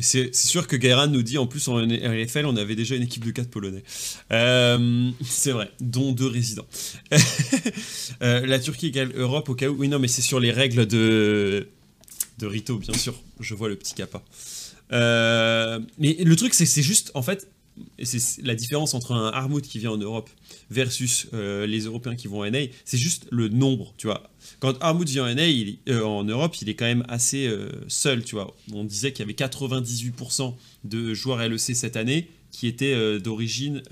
[0.00, 3.24] C'est sûr que Gairan nous dit en plus en RFL, on avait déjà une équipe
[3.24, 3.82] de 4 Polonais.
[4.32, 6.66] Euh, c'est vrai, dont deux résidents.
[8.22, 9.76] Euh, la Turquie égale Europe au cas où.
[9.78, 11.68] Oui, non, mais c'est sur les règles de,
[12.38, 13.14] de Rito, bien sûr.
[13.38, 14.22] Je vois le petit kappa.
[14.92, 17.48] Euh, mais le truc, c'est que c'est juste, en fait,
[18.02, 20.30] c'est la différence entre un Armut qui vient en Europe
[20.70, 24.30] versus les Européens qui vont en NA, c'est juste le nombre, tu vois.
[24.58, 25.42] Quand Armut vient en NA,
[25.88, 28.54] euh, en Europe, il est quand même assez euh, seul, tu vois.
[28.72, 30.54] On disait qu'il y avait 98%
[30.84, 33.82] de joueurs LEC cette année qui étaient euh, d'origine,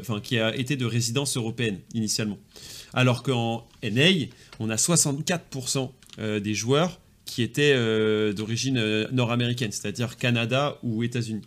[0.00, 2.38] enfin qui a été de résidence européenne initialement.
[2.94, 4.26] Alors qu'en NA,
[4.60, 5.90] on a 64%
[6.40, 7.74] des joueurs qui étaient
[8.34, 11.40] d'origine nord-américaine, c'est-à-dire Canada ou États-Unis.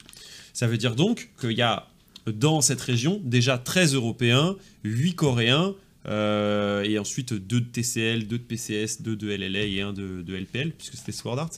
[0.55, 1.85] Ça veut dire donc qu'il y a
[2.25, 5.75] dans cette région déjà 13 Européens, 8 Coréens,
[6.07, 10.23] euh, et ensuite deux de TCL, deux de PCS, deux de LLA et un de,
[10.33, 11.49] LPL, puisque c'était Sword Art.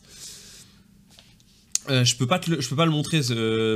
[1.89, 3.21] Euh, je peux pas je peux pas le montrer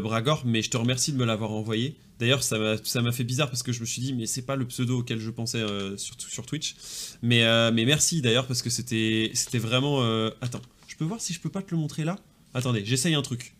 [0.01, 1.95] Bragor, mais je te remercie de me l'avoir envoyé.
[2.17, 4.65] D'ailleurs, ça m'a fait bizarre parce que je me suis dit, mais c'est pas le
[4.65, 6.75] pseudo auquel je pensais euh, sur, sur Twitch.
[7.21, 10.01] Mais, mais merci d'ailleurs parce que c'était vraiment.
[10.41, 12.17] Attends, je peux voir si je peux pas te le montrer là?
[12.55, 13.53] Attendez, j'essaye un truc.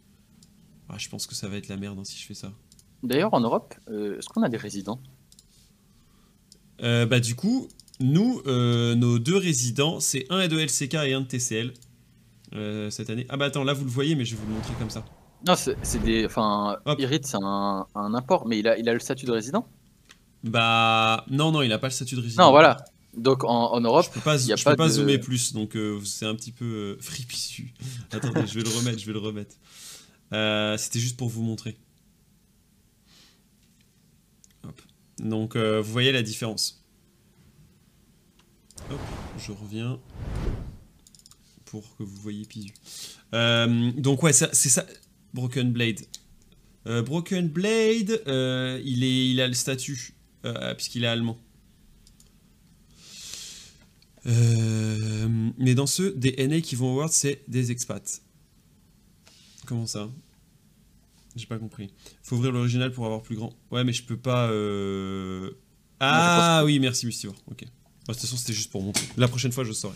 [0.92, 2.52] Ah, je pense que ça va être la merde hein, si je fais ça.
[3.02, 5.00] D'ailleurs, en Europe, est-ce qu'on a des résidents?
[6.84, 7.68] Euh, bah, du coup,
[8.00, 11.74] nous, euh, nos deux résidents, c'est un de LCK et un de TCL
[12.54, 13.26] euh, cette année.
[13.30, 15.06] Ah bah attends, là vous le voyez, mais je vais vous le montrer comme ça.
[15.48, 16.26] Non, c'est des.
[16.26, 19.66] Enfin, Irit, c'est un, un, import, mais il a, il a le statut de résident?
[20.44, 21.26] Bah.
[21.30, 22.46] Non, non, il a pas le statut de résident.
[22.46, 22.78] Non, voilà.
[23.16, 26.52] Donc en, Europe, je peux pas, je peux pas zoomer plus, donc c'est un petit
[26.52, 27.74] peu fripissu.
[28.12, 29.56] Attendez, je vais le remettre, je vais le remettre.
[30.32, 31.78] C'était juste pour vous montrer.
[35.22, 36.84] Donc euh, vous voyez la différence.
[38.90, 39.00] Hop,
[39.38, 40.00] je reviens
[41.66, 42.74] pour que vous voyez Pisu.
[43.34, 44.86] Euh, donc ouais, c'est ça.
[45.34, 46.02] Broken Blade.
[46.88, 50.14] Euh, Broken Blade, il, est, il a le statut,
[50.76, 51.40] puisqu'il est allemand.
[54.28, 58.22] Euh, mais dans ceux des NA qui vont au World, c'est des expats.
[59.66, 60.10] Comment ça?
[61.36, 61.94] J'ai pas compris.
[62.24, 63.54] Faut ouvrir l'original pour avoir plus grand.
[63.72, 64.50] Ouais, mais je peux pas.
[64.50, 65.52] euh,
[66.00, 67.36] Ah oui, merci Mystivore.
[67.50, 67.64] Ok.
[67.64, 67.68] Bon,
[68.08, 69.06] de toute façon, c'était juste pour montrer.
[69.18, 69.96] La prochaine fois, je saurai.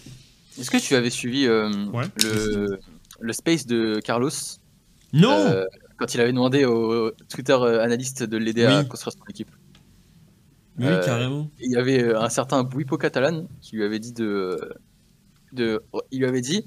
[0.57, 2.05] Est-ce que tu avais suivi euh, Ouais.
[2.23, 2.79] le,
[3.19, 4.29] le space de Carlos?
[5.11, 5.65] Non euh,
[5.97, 8.87] quand il avait demandé au Twitter analyste de l'aider à Oui.
[8.87, 9.49] construire son équipe
[10.81, 11.49] euh, Oui, carrément.
[11.61, 14.57] Il y avait un certain Buipo Catalan qui lui avait dit de,
[15.53, 16.65] de il lui avait dit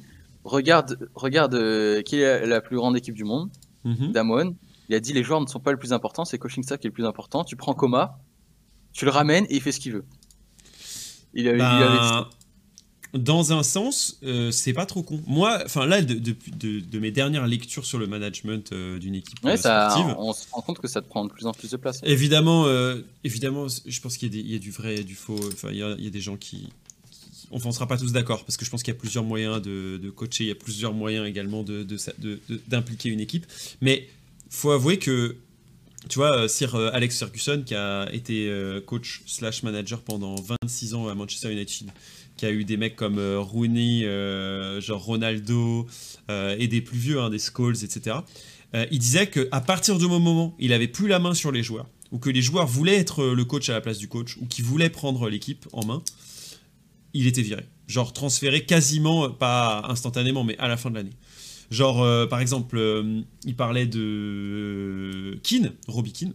[0.48, 3.50] regarde regarde euh, qui est la plus grande équipe du monde
[3.84, 4.12] Mhm.
[4.12, 4.56] Damon
[4.88, 6.86] il a dit les joueurs ne sont pas le plus important c'est coaching staff qui
[6.86, 8.18] est le plus important tu prends Coma
[8.92, 10.04] tu le ramènes et il fait ce qu'il veut
[11.34, 12.28] il avait, il lui avait dit ça.
[13.12, 15.22] Ben, dans un sens, euh, c'est pas trop con.
[15.26, 19.14] Moi, enfin là, de, de, de- de mes dernières lectures sur le management euh, d'une
[19.14, 21.52] équipe ouais ça sportive, on se rend compte que ça te prend de plus en
[21.52, 22.66] plus de place évidemment,
[23.24, 25.38] évidemment, je pense qu'il y, a y du vrai et du faux.
[25.54, 26.68] Enfin, il y a, il y a des gens qui,
[27.50, 29.60] qui- on sera pas tous d'accord parce que je pense qu'il y a plusieurs moyens
[29.62, 31.64] de, coacher, il y a plusieurs moyens également
[32.68, 33.46] d'impliquer une équipe.
[33.80, 34.08] Mais
[34.50, 35.36] faut avouer que,
[36.08, 40.36] tu vois, euh, Sir euh, Alex Ferguson, qui a été euh, coach slash manager pendant
[40.62, 41.88] 26 ans à Manchester United,
[42.36, 44.02] qui a eu des mecs comme Rooney,
[44.80, 45.86] genre Ronaldo,
[46.30, 48.16] et des plus vieux, hein, des Scholes, etc.
[48.92, 51.86] il disait qu'à partir du moment où il avait plus la main sur les joueurs,
[52.12, 54.64] ou que les joueurs voulaient être le coach à la place du coach, ou qu'ils
[54.64, 56.02] voulaient prendre l'équipe en main,
[57.14, 57.64] il était viré.
[57.86, 61.12] Genre transféré quasiment, pas instantanément, mais à la fin de l'année.
[61.70, 66.32] Genre, euh, par exemple, euh, il parlait de euh, Keane, Robbie Keane,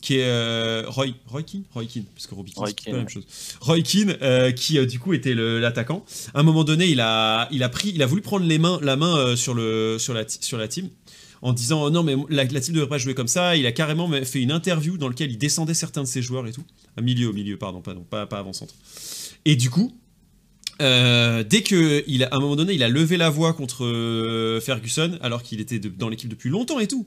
[0.00, 1.62] qui est euh, Roy, Roy Keane?
[1.72, 3.24] Roy Keane, parce que Robbie Keane, c'est pas la même chose.
[3.60, 4.16] Roy Keane,
[4.54, 6.04] qui du coup était l'attaquant.
[6.34, 8.80] À un moment donné, il a, il a pris, il a voulu prendre les mains,
[8.82, 10.88] la main sur le, sur la, sur la team.
[11.44, 13.66] En disant oh non mais la, la team ne devrait pas jouer comme ça, il
[13.66, 16.62] a carrément fait une interview dans laquelle il descendait certains de ses joueurs et tout,
[16.96, 18.76] à milieu au milieu pardon, pardon pas, pas avant centre.
[19.44, 19.92] Et du coup,
[20.80, 23.84] euh, dès que il a, à un moment donné, il a levé la voix contre
[23.84, 27.06] euh, Ferguson, alors qu'il était dans l'équipe depuis longtemps et tout.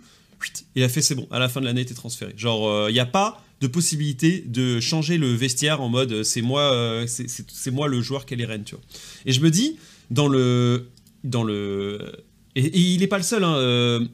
[0.75, 1.27] Il a fait c'est bon.
[1.31, 2.33] À la fin de l'année, était transféré.
[2.37, 6.41] Genre, il n'y a pas de possibilité de changer le vestiaire en mode euh, c'est
[6.41, 8.83] moi, euh, c'est- moi le joueur qui est tu vois.
[9.25, 9.77] Et je me dis
[10.11, 10.89] dans le,
[11.23, 12.11] dans le,
[12.55, 13.43] et, il n'est pas le seul.
[13.43, 14.05] Hein, euh,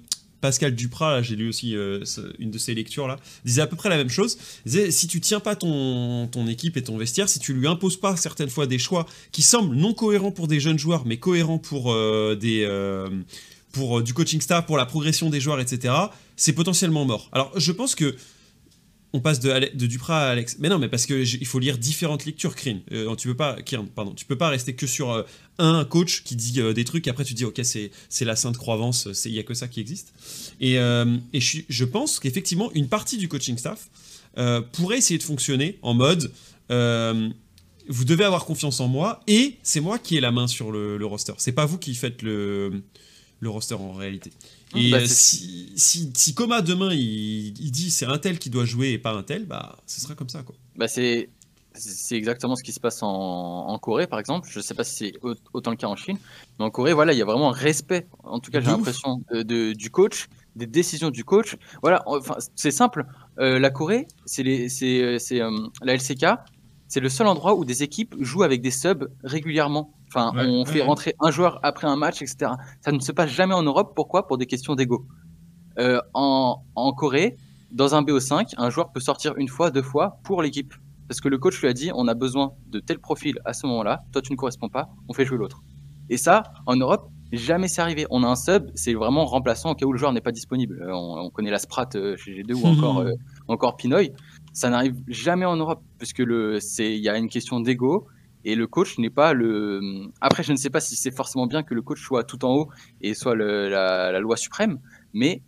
[0.42, 2.04] Pascal Duprat, j'ai lu aussi euh,
[2.40, 4.38] une de ses lectures là, disait à peu près la même chose.
[4.66, 7.98] Il disait si tu tiens pas ton, équipe et ton vestiaire, si tu lui imposes
[7.98, 11.60] pas certaines fois des choix qui semblent non cohérents pour des jeunes joueurs, mais cohérents
[11.60, 13.10] pour euh, euh,
[13.72, 15.94] pour du coaching staff, pour la progression des joueurs, etc.
[16.36, 17.30] C'est potentiellement mort.
[17.32, 18.16] Alors je pense que
[19.14, 20.58] on passe de, Ale- Duprat à Alex.
[20.60, 22.80] Mais non, mais parce que j- il faut lire différentes lectures, Krin.
[22.92, 23.58] Euh, tu peux pas,
[23.96, 25.24] pardon, tu peux pas rester que sur euh,
[25.58, 27.92] un coach qui dit euh, des trucs et après tu dis ok c'est
[28.26, 30.14] la sainte croyance, il y a que ça qui existe.
[30.62, 33.90] Et, et je, je pense qu'effectivement une partie du coaching staff
[34.72, 36.32] pourrait essayer de fonctionner en mode
[37.90, 40.98] vous devez avoir confiance en moi et c'est moi qui ai la main sur le,
[40.98, 41.34] le roster.
[41.38, 42.82] C'est pas vous qui faites le
[43.40, 44.32] le roster en réalité.
[44.76, 48.50] Et Bah, euh, si, si, si Coma demain il, il dit c'est un tel qui
[48.50, 50.56] doit jouer et pas un tel, bah ce sera comme ça quoi.
[50.76, 51.30] Bah c'est
[51.74, 54.50] c'est exactement ce qui se passe en, en Corée par exemple.
[54.52, 56.18] Je sais pas si c'est au- autant le cas en Chine,
[56.60, 58.08] mais en Corée voilà il y a vraiment un respect.
[58.24, 61.56] En tout cas j'ai l'impression du coach, des décisions du coach.
[61.82, 63.06] Voilà enfin c'est simple.
[63.40, 64.06] Euh, la Corée
[64.40, 66.26] euh, c'est euh, la LCK.
[66.90, 69.94] C'est le seul endroit où des équipes jouent avec des subs régulièrement.
[70.14, 70.86] Enfin, Ouais, on ouais, fait ouais.
[70.86, 72.52] rentrer un joueur après un match, etc.
[72.82, 73.94] Ça ne se passe jamais en Europe.
[73.96, 74.28] Pourquoi?
[74.28, 75.06] Pour des questions d'ego.
[75.80, 77.38] Euh, en, en Corée,
[77.72, 80.74] dans un BO5, un joueur peut sortir une fois, deux fois pour l'équipe.
[81.08, 83.66] Parce que le coach lui a dit on a besoin de tel profil à ce
[83.68, 85.62] moment-là, toi tu ne corresponds pas, on fait jouer l'autre.
[86.10, 88.06] Et ça, en Europe, jamais c'est arrivé.
[88.10, 90.82] On a un sub, c'est vraiment remplaçant au cas où le joueur n'est pas disponible.
[90.82, 93.06] Euh, On, on connaît la Sprat euh, chez G2 ou encore,
[93.48, 94.12] encore Pinoy.
[94.54, 98.08] Ça n'arrive jamais en Europe, puisque il y a une question d'ego.
[98.44, 99.82] Et le coach n'est pas le.
[100.22, 102.54] Après, je ne sais pas si c'est forcément bien que le coach soit tout en
[102.56, 102.70] haut
[103.02, 104.80] et soit la, loi suprême,
[105.14, 105.44] mais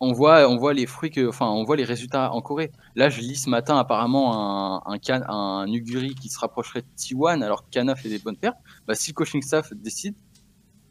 [0.00, 2.72] on voit, on voit les fruits enfin, on voit les résultats en Corée.
[2.94, 4.98] Là, je lis ce matin apparemment un,
[5.28, 8.58] un, Uguri qui se rapprocherait de T1 alors que Kana fait des bonnes pertes.
[8.86, 10.14] Bah, si le coaching staff décide,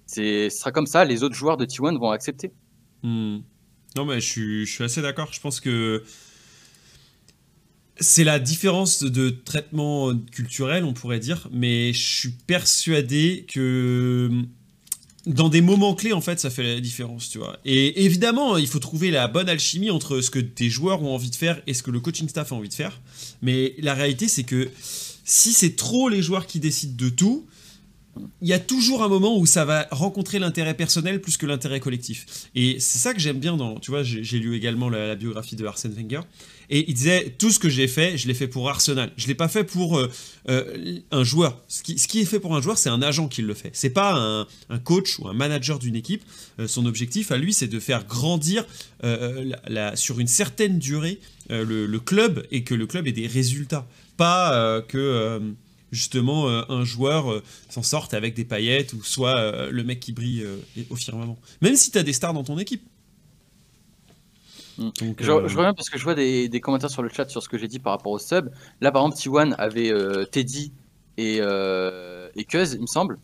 [0.07, 1.05] ce sera comme ça.
[1.05, 2.51] Les autres joueurs de T1 vont accepter.
[3.03, 3.39] Hmm.
[3.95, 5.31] Non, mais je suis assez d'accord.
[5.31, 6.03] Je pense que
[7.99, 14.29] c'est la différence de traitement culturel, on pourrait dire, mais je suis persuadé que
[15.25, 17.57] dans des moments clés, en fait, ça fait la différence, tu vois.
[17.63, 21.29] Et évidemment, il faut trouver la bonne alchimie entre ce que tes joueurs ont envie
[21.29, 22.99] de faire et ce que le coaching staff a envie de faire.
[23.41, 24.69] Mais la réalité, c'est que
[25.23, 27.45] si c'est trop les joueurs qui décident de tout,
[28.41, 31.79] il y a toujours un moment où ça va rencontrer l'intérêt personnel plus que l'intérêt
[31.79, 32.47] collectif.
[32.53, 33.79] Et c'est ça que j'aime bien dans.
[33.79, 36.21] Tu vois, j'ai lu également la, biographie de Arsène Wenger.
[36.69, 39.11] Et il disait tout ce que j'ai fait, je l'ai fait pour Arsenal.
[39.17, 40.09] Je l'ai pas fait pour euh,
[40.49, 41.61] euh, un joueur.
[41.67, 43.71] Ce qui, est fait pour un joueur, c'est un agent qui le fait.
[43.73, 46.23] C'est pas un, coach ou un manager d'une équipe.
[46.59, 48.65] Euh, son objectif à lui, c'est de faire grandir
[49.95, 53.87] sur une certaine durée le, club et que le club ait des résultats.
[54.15, 55.41] Pas que
[55.93, 59.99] justement euh, un joueur euh, s'en sorte avec des paillettes ou soit euh, le mec
[59.99, 60.45] qui brille
[60.89, 61.37] au firmament.
[61.61, 62.83] Même si tu as des stars dans ton équipe.
[64.79, 64.89] Mm.
[65.19, 67.67] je, reviens parce que je vois des, commentaires sur le chat sur ce que j'ai
[67.67, 68.49] dit par rapport au sub.
[68.81, 69.93] Là, par exemple, T1 avait
[70.31, 70.73] Teddy
[71.17, 73.19] et, et Cuz, il me semble.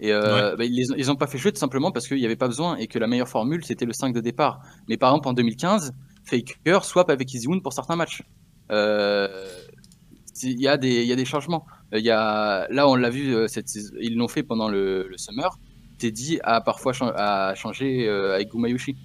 [0.00, 2.48] Et bah, ils, les, ont pas fait jouer tout simplement parce qu'il n'y avait pas
[2.48, 4.60] besoin et que la meilleure formule c'était le 5 de départ.
[4.88, 5.92] Mais par exemple en 2015,
[6.24, 8.22] Faker swap avec Easywoon pour certains matchs.
[8.70, 11.66] Il y, y a des changements.
[11.94, 15.18] Euh, y a, là, on l'a vu, euh, cette, ils l'ont fait pendant le, le,
[15.18, 15.58] Summer.
[15.98, 18.96] Teddy a parfois a changé euh, avec Gumayushi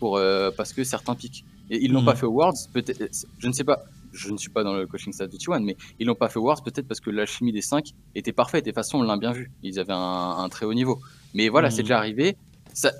[0.00, 0.20] pour,
[0.56, 1.44] parce que certains piquent.
[1.70, 2.18] Et ils l'ont pas mhm.
[2.18, 3.04] fait au Worlds, peut-être,
[3.38, 5.76] je ne sais pas, je ne suis pas dans le coaching staff de T1, mais
[6.00, 8.66] ils l'ont pas fait au Worlds peut-être parce que la chimie des 5 était parfaite.
[8.66, 9.52] Et de toute façon, on l'a bien vu.
[9.62, 10.98] Ils avaient un, très haut niveau.
[11.34, 11.84] Mais voilà, c'est mhm.
[11.84, 12.36] déjà arrivé.
[12.72, 12.90] Ça,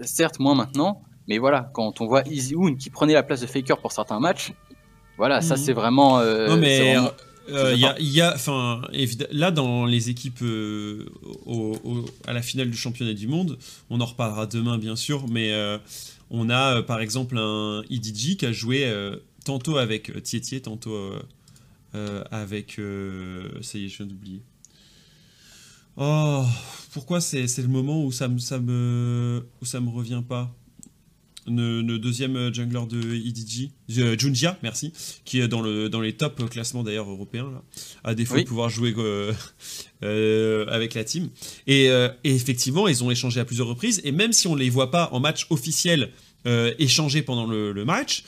[0.00, 1.02] certes, moins maintenant.
[1.26, 4.20] Mais voilà, quand on voit Easy Hoon qui prenait la place de Faker pour certains
[4.20, 4.52] matchs,
[5.16, 5.60] voilà, ça mhm.
[5.60, 6.20] c'est vraiment.
[6.22, 7.10] non, mais il
[7.48, 8.82] euh, y a, enfin,
[9.30, 11.06] là dans les équipes euh,
[12.26, 15.78] à la finale du championnat du monde, on en reparlera demain bien sûr, mais euh,
[16.30, 18.92] on a par exemple un IDG qui a joué
[19.44, 20.96] tantôt avec Tietie, tantôt
[22.30, 22.80] avec,
[23.62, 24.42] ça y est, je viens d'oublier.
[25.96, 26.44] Oh,
[26.92, 30.54] pourquoi c'est le moment où ça me, ça me, où ça me revient pas?
[31.46, 34.92] Le, deuxième euh, jungler de EDG, euh, Junjia, merci,
[35.24, 37.62] qui est dans, le, dans les top classements d'ailleurs européens, là,
[38.04, 38.94] à défaut de pouvoir jouer
[40.02, 41.30] euh, avec la team.
[41.66, 41.90] Et,
[42.24, 45.08] effectivement, ils ont échangé à plusieurs reprises, et même si on ne les voit pas
[45.12, 46.10] en match officiel
[46.78, 48.24] échanger pendant le, match,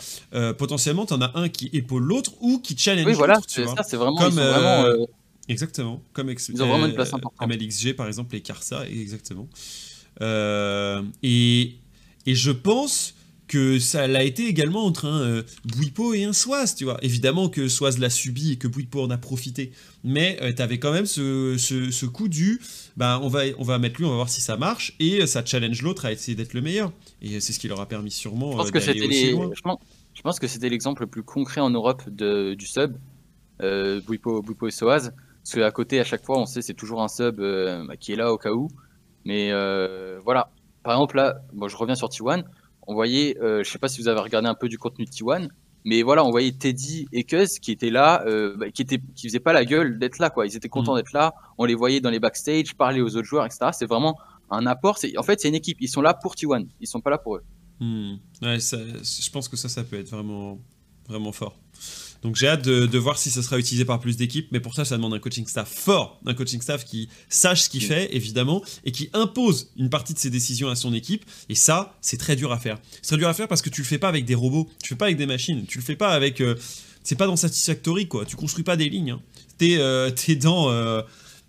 [0.59, 3.83] potentiellement, tu en as un qui épaule l'autre ou qui challenge oui, voilà, c'est ça,
[3.83, 4.17] c'est vraiment...
[4.19, 5.07] Comme,
[5.49, 7.37] Exactement, comme, ils ont vraiment une place importante.
[7.37, 9.49] comme LXG par exemple, les Karsa, exactement.
[10.21, 11.75] et
[12.27, 13.15] et je pense
[13.53, 16.97] que ça l'a été également entre un euh, Bouipo et un Soaz, tu vois.
[17.03, 19.73] Évidemment que Soaz l'a subi et que Bouipo en a profité.
[20.05, 22.63] Mais euh, tu avais quand même ce, ce, coup du,
[22.97, 25.45] bah, on, va, on va mettre lui, on va voir si ça marche, et ça
[25.45, 26.93] challenge l'autre à essayer d'être le meilleur.
[27.21, 28.65] Et c'est ce qui leur a permis sûrement euh.
[30.15, 32.97] Je pense, que c'était l'exemple le plus concret en Europe de, du sub,
[33.61, 35.13] euh, Bouipo, et Soaz.
[35.43, 38.17] Parce qu'à côté, à chaque fois, on sait c'est toujours un sub bah, qui est
[38.17, 38.69] là au cas où.
[39.27, 39.51] Mais
[40.25, 40.51] voilà,
[40.83, 42.45] par exemple, là, bon, je reviens sur T1.
[42.87, 45.11] On voyait, euh, je sais pas si vous avez regardé un peu du contenu de
[45.11, 45.49] T1,
[45.85, 49.29] mais voilà, on voyait Teddy et Cuz qui étaient là, euh, bah, qui étaient, qui
[49.29, 50.47] faisaient pas la gueule d'être là, quoi.
[50.47, 50.99] Ils étaient contents mm.
[50.99, 51.35] d'être là.
[51.59, 53.71] On les voyait dans les backstage, parler aux autres joueurs, etc.
[53.73, 54.19] C'est vraiment
[54.51, 54.99] un apport.
[55.17, 55.79] En fait, c'est une équipe.
[55.81, 56.67] Ils sont là pour T1.
[56.81, 57.45] Ils sont pas là pour eux.
[57.81, 58.15] Mm.
[58.43, 60.59] Ouais, je pense que ça, ça peut être vraiment,
[61.09, 61.59] vraiment fort.
[62.23, 64.85] Donc j'ai hâte de, voir si ça sera utilisé par plus d'équipes, mais pour ça,
[64.85, 68.63] ça demande un coaching staff fort, un coaching staff qui sache ce qu'il fait, évidemment,
[68.85, 71.25] et qui impose une partie de ses décisions à son équipe.
[71.49, 72.79] Et ça, c'est très dur à faire.
[73.03, 74.85] C'est très dur à faire parce que tu le fais pas avec des robots, tu
[74.85, 76.41] le fais pas avec des machines, tu le fais pas avec.
[76.41, 76.55] Euh,
[77.03, 78.25] c'est pas dans Satisfactory, quoi.
[78.25, 79.11] Tu construis pas des lignes.
[79.11, 79.21] Hein.
[79.59, 80.71] T'es euh, es dans.
[80.71, 81.03] Euh,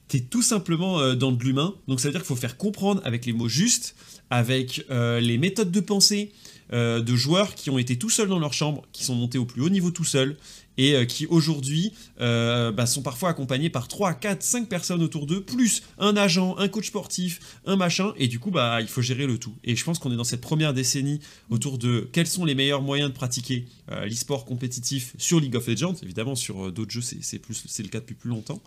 [0.08, 1.76] t'es tout simplement dans de l'humain.
[1.88, 3.96] Donc ça veut dire qu'il faut faire comprendre avec les mots justes,
[4.30, 6.32] avec les méthodes de pensée,
[6.72, 9.62] de joueurs qui ont été tout seuls dans leur chambre, qui sont montés au plus
[9.62, 10.38] haut niveau tout seuls,
[10.78, 15.28] et euh, qui aujourd'hui euh, bah, sont parfois accompagnés par 3, 4, 5 personnes autour
[15.28, 19.02] d'eux, plus un agent, un coach sportif, un machin, et du coup bah, il faut
[19.02, 19.54] gérer le tout.
[19.64, 21.20] Et je pense qu'on est dans cette première décennie
[21.50, 25.68] autour de quels sont les meilleurs moyens de pratiquer euh, l'e-sport compétitif sur League of
[25.68, 28.62] Legends, évidemment sur d'autres jeux c'est le cas depuis plus longtemps.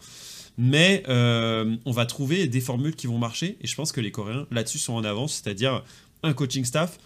[0.59, 4.47] Mais on va trouver des formules qui vont marcher, et je pense que les Coréens
[4.51, 5.85] là-dessus sont en avance, c'est-à-dire
[6.23, 6.99] un coaching staff,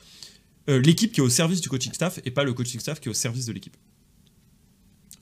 [0.69, 3.11] l'équipe qui est au service du coaching staff, et pas le coaching staff qui est
[3.11, 3.77] au service de l'équipe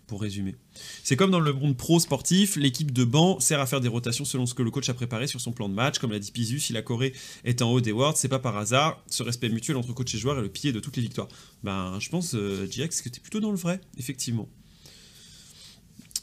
[0.08, 0.56] pour résumer.
[1.04, 4.24] C'est comme dans le monde pro sportif, l'équipe de banc sert à faire des rotations
[4.24, 5.98] selon ce que le coach a préparé sur son plan de match.
[5.98, 7.12] Comme l'a dit Pizu, si la Corée
[7.44, 9.00] est en haut des Worlds, c'est pas par hasard.
[9.06, 11.28] Ce respect mutuel entre coach et joueur est le pied de toutes les victoires.
[11.62, 14.48] Ben, je pense, euh, GX, que tu es plutôt dans le vrai, effectivement.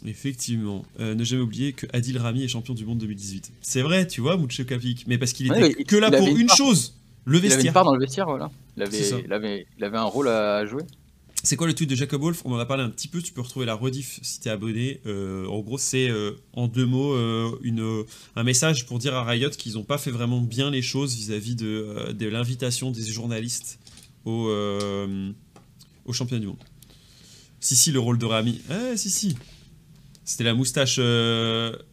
[0.03, 0.83] Effectivement.
[0.99, 3.53] Euh, ne jamais oublier que Adil Rami est champion du monde 2018.
[3.61, 5.05] C'est vrai, tu vois, Mouche Kapik.
[5.07, 7.59] Mais parce qu'il était que là pour une, chose le vestiaire.
[7.59, 8.49] Il avait une part dans le vestiaire, voilà.
[8.77, 10.83] Il avait, il avait, il avait un rôle à jouer.
[11.45, 12.41] C'est quoi le tweet de Jacob Wolf?
[12.43, 14.51] On en a parlé un petit peu, tu peux retrouver la rediff si tu es
[14.51, 14.99] abonné.
[15.05, 18.03] Euh, en gros, c'est euh, en deux mots euh,
[18.35, 21.55] un message pour dire à Riot qu'ils n'ont pas fait vraiment bien les choses vis-à-vis
[21.55, 23.77] de, l'invitation des journalistes
[24.25, 24.49] au,
[26.05, 26.63] au championnat du monde.
[27.59, 28.61] Si, si, le rôle de Rami.
[28.71, 29.37] Eh, si, si.
[30.23, 30.99] C'était la moustache,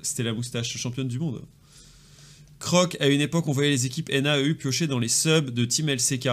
[0.00, 1.42] c'était la moustache championne du monde.
[2.58, 5.90] Croc, à une époque, on voyait les équipes NAEU piocher dans les subs de Team
[5.90, 6.28] LCK,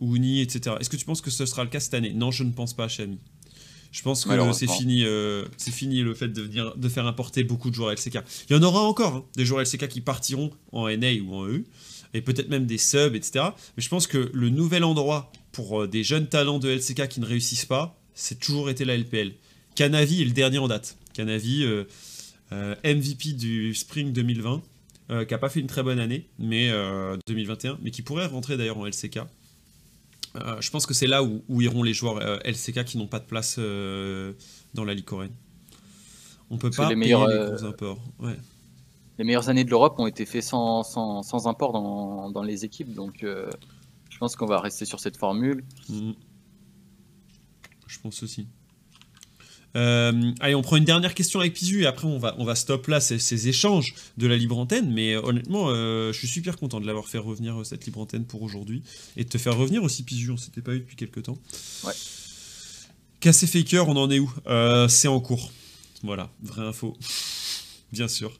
[0.00, 0.76] Uni, etc.
[0.80, 2.12] Est-ce que tu penses que ce sera le cas cette année?
[2.12, 3.18] Non, je ne pense pas, Chami.
[3.96, 7.44] Je pense que c'est fini, euh, c'est fini le fait de, venir, de faire importer
[7.44, 8.18] beaucoup de joueurs LCK.
[8.50, 11.48] Il y en aura encore, hein, des joueurs LCK qui partiront en NA ou en
[11.48, 11.64] EU,
[12.12, 13.46] et peut-être même des subs, etc.
[13.76, 17.20] Mais je pense que le nouvel endroit pour euh, des jeunes talents de LCK qui
[17.20, 19.32] ne réussissent pas, c'est toujours été la LPL.
[19.76, 20.98] Canavi est le dernier en date.
[21.14, 21.84] Canavi, euh,
[22.84, 24.62] MVP du Spring 2020,
[25.08, 26.70] qui n'a pas fait une très bonne année, mais
[27.26, 29.20] 2021, mais qui pourrait rentrer d'ailleurs en LCK.
[30.36, 33.18] Euh, je pense que c'est là où, iront les joueurs euh, LCK qui n'ont pas
[33.18, 34.32] de place euh,
[34.74, 35.34] dans la Ligue coréenne.
[36.50, 37.98] On peut pas les payer meilleurs, les gros imports.
[39.18, 42.64] Les meilleures années de l'Europe ont été faites sans, sans, sans import dans, dans, les
[42.64, 45.64] équipes, donc je pense qu'on va rester sur cette formule.
[45.88, 46.12] Mm.
[47.86, 48.46] Je pense aussi.
[49.74, 52.54] Euh, allez, on prend une dernière question avec Pizu et après on va, on va
[52.54, 54.92] stop là ces, échanges de la libre antenne.
[54.92, 58.24] Mais euh, honnêtement, euh, je suis super content de l'avoir fait revenir cette libre antenne
[58.24, 58.82] pour aujourd'hui
[59.16, 60.30] et de te faire revenir aussi Pizu.
[60.30, 61.38] On s'était pas eu depuis quelques temps.
[61.84, 61.92] Ouais.
[63.20, 64.32] Cassé Faker, on en est où?
[64.88, 65.52] C'est en cours.
[66.02, 66.96] Voilà, vraie info.
[67.92, 68.38] Bien sûr.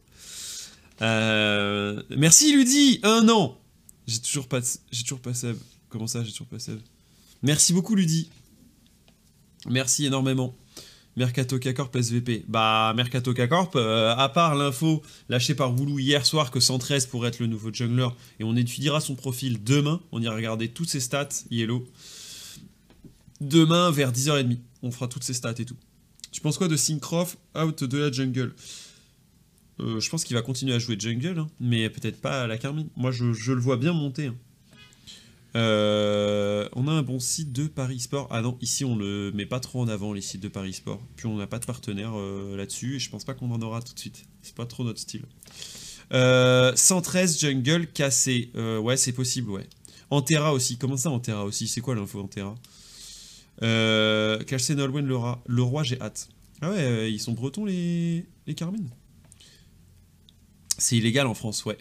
[1.01, 3.59] merci Ludi, un an.
[4.07, 4.61] J'ai toujours pas,
[4.93, 5.57] j'ai toujours pas Seb.
[5.89, 6.79] Comment ça, j'ai toujours pas Seb?
[7.43, 8.31] Merci beaucoup Ludi.
[9.69, 10.55] Merci énormément.
[11.17, 12.45] Mercato K-Corp SVP.
[12.47, 17.29] Bah, Mercato K-Corp, euh, à part l'info lâchée par Woulou hier soir que 113 pourrait
[17.29, 18.09] être le nouveau jungler,
[18.39, 21.87] et on étudiera son profil demain, on ira regarder toutes ses stats, Yellow.
[23.41, 25.77] Demain, vers 10h30, on fera toutes ses stats et tout.
[26.33, 28.55] Tu penses quoi de Syncroft out de la jungle?
[29.81, 32.59] Euh, Je pense qu'il va continuer à jouer jungle, hein, mais peut-être pas à la
[32.59, 32.89] Carmine.
[32.97, 34.27] Moi, je, le vois bien monter.
[34.27, 34.37] Hein.
[35.57, 38.29] Euh, on a un bon site de Paris Sport.
[38.31, 41.01] Ah non, ici on le met pas trop en avant les sites de Paris Sport.
[41.17, 43.81] Puis on n'a pas de partenaire euh, là-dessus et je pense pas qu'on en aura
[43.81, 44.27] tout de suite.
[44.43, 45.23] C'est pas trop notre style.
[46.13, 48.51] 113 euh, jungle cassé.
[48.55, 49.67] ouais, c'est possible, ouais.
[50.11, 50.77] Antera aussi.
[50.77, 51.67] Comment ça Antera aussi?
[51.69, 52.55] C'est quoi l'info Antera
[53.63, 54.39] euh,
[54.71, 56.29] Nolwenn le, le j'ai hâte.
[56.61, 58.55] Ah ouais, ils sont bretons les, les
[60.79, 61.79] C'est illégal en France, ouais.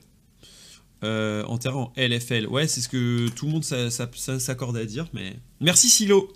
[1.03, 2.47] Euh, en terrain LFL.
[2.47, 5.37] Ouais, c'est ce que tout le monde s'accorde à dire, mais...
[5.59, 6.31] Merci Silo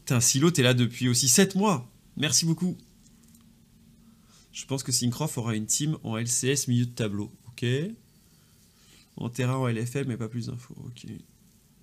[0.00, 2.76] Putain, Silo, t'es là depuis aussi 7 mois Merci beaucoup
[4.52, 7.32] Je pense que Syncroft aura une team en LCS milieu de tableau.
[7.48, 7.64] Ok.
[9.16, 10.74] En terrain en LFL, mais pas plus d'infos.
[10.86, 11.06] Ok.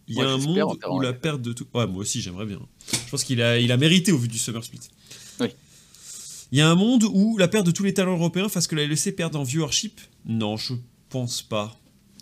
[0.08, 1.66] Il y a un monde où la perte de tout...
[1.74, 2.60] Ouais, moi aussi, j'aimerais bien.
[2.92, 4.82] Je pense qu'il a, il a mérité au vu du Summer Split.
[5.40, 5.48] Oui.
[6.52, 8.76] Il y a un monde où la perte de tous les talents européens fasse que
[8.76, 10.02] la LEC perde en viewership?
[10.26, 10.74] Non, je
[11.12, 11.76] pense pas.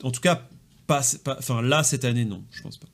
[0.03, 0.41] En tout cas,
[0.87, 1.01] pas,
[1.37, 2.87] enfin là cette année, non, je pense pas.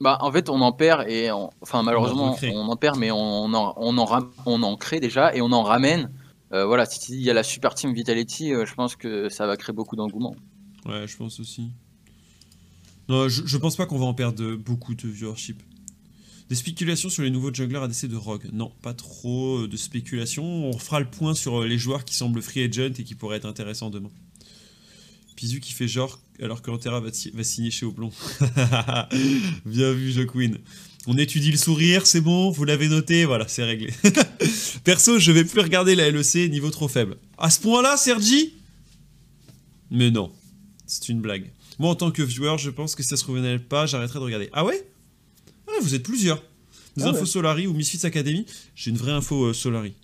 [0.00, 3.74] Bah, en fait, on en perd et enfin malheureusement, on en, perd, mais on en,
[3.76, 6.10] on en, on en crée déjà et on en ramène.
[6.52, 9.56] Euh, voilà, s'il y a la super team Vitality, euh, je pense que ça va
[9.56, 10.34] créer beaucoup d'engouement.
[10.86, 11.70] Ouais, je pense aussi.
[13.08, 15.62] Non, je, je pense pas qu'on va en perdre beaucoup de viewership.
[16.48, 20.44] Des spéculations sur les nouveaux junglers ADC de Rogue Non, pas trop euh, de spéculations.
[20.44, 23.46] On fera le point sur les joueurs qui semblent free agent et qui pourraient être
[23.46, 24.10] intéressants demain.
[25.40, 28.10] Pizu qui fait genre alors que Antera va, va signer chez Oblong.
[29.64, 30.58] Bien vu, Jo Queen.
[31.06, 33.90] On étudie le sourire, c'est bon, vous l'avez noté, voilà, c'est réglé.
[34.84, 37.16] Perso, je vais plus regarder la LEC, niveau trop faible.
[37.38, 38.52] À ce point-là, Sergi?
[39.90, 40.30] Mais non,
[40.86, 41.50] c'est une blague.
[41.78, 44.24] Moi, en tant que viewer, je pense que si ça se revenait pas, j'arrêterais de
[44.24, 44.50] regarder.
[44.52, 44.86] Ah ouais?
[45.68, 46.44] Ah, vous êtes plusieurs.
[46.98, 49.94] Des ah infos Solari ou Misfits Academy J'ai une vraie info euh, Solari.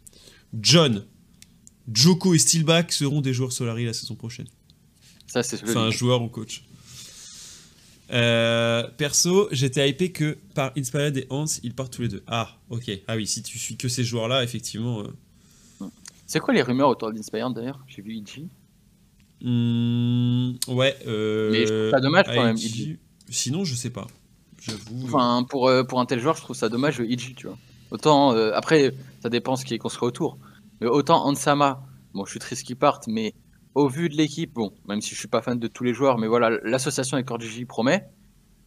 [0.59, 1.05] John,
[1.93, 4.47] Joko et Steelback seront des joueurs Solari la saison prochaine.
[5.27, 6.63] Ça, c'est Enfin, un joueur ou coach.
[8.13, 12.23] Euh, perso, j'étais hypé que par Inspired et Hans, ils partent tous les deux.
[12.27, 12.91] Ah, ok.
[13.09, 15.01] Ah oui, si tu suis que ces joueurs-là, effectivement.
[15.01, 15.87] Euh.
[16.27, 17.81] C'est quoi les rumeurs autour d'Inspired d'ailleurs?
[17.89, 18.47] J'ai vu IG.
[19.43, 20.97] Hmm, ouais.
[21.07, 22.57] Euh, Mais je trouve ça dommage quand même,
[23.29, 24.07] Sinon, je sais pas.
[24.61, 25.05] J'avoue.
[25.05, 27.59] Enfin, pour, pour un tel joueur, je trouve ça dommage, IG, tu vois.
[27.91, 30.39] Autant, après, ça dépend ce qui est construit autour.
[30.81, 31.83] Mais autant Ansama,
[32.15, 33.35] bon, je suis triste qu'il parte, mais
[33.77, 36.17] au vu de l'équipe, bon, même si je suis pas fan de tous les joueurs,
[36.17, 38.07] mais voilà, l'association avec ORGJ promet.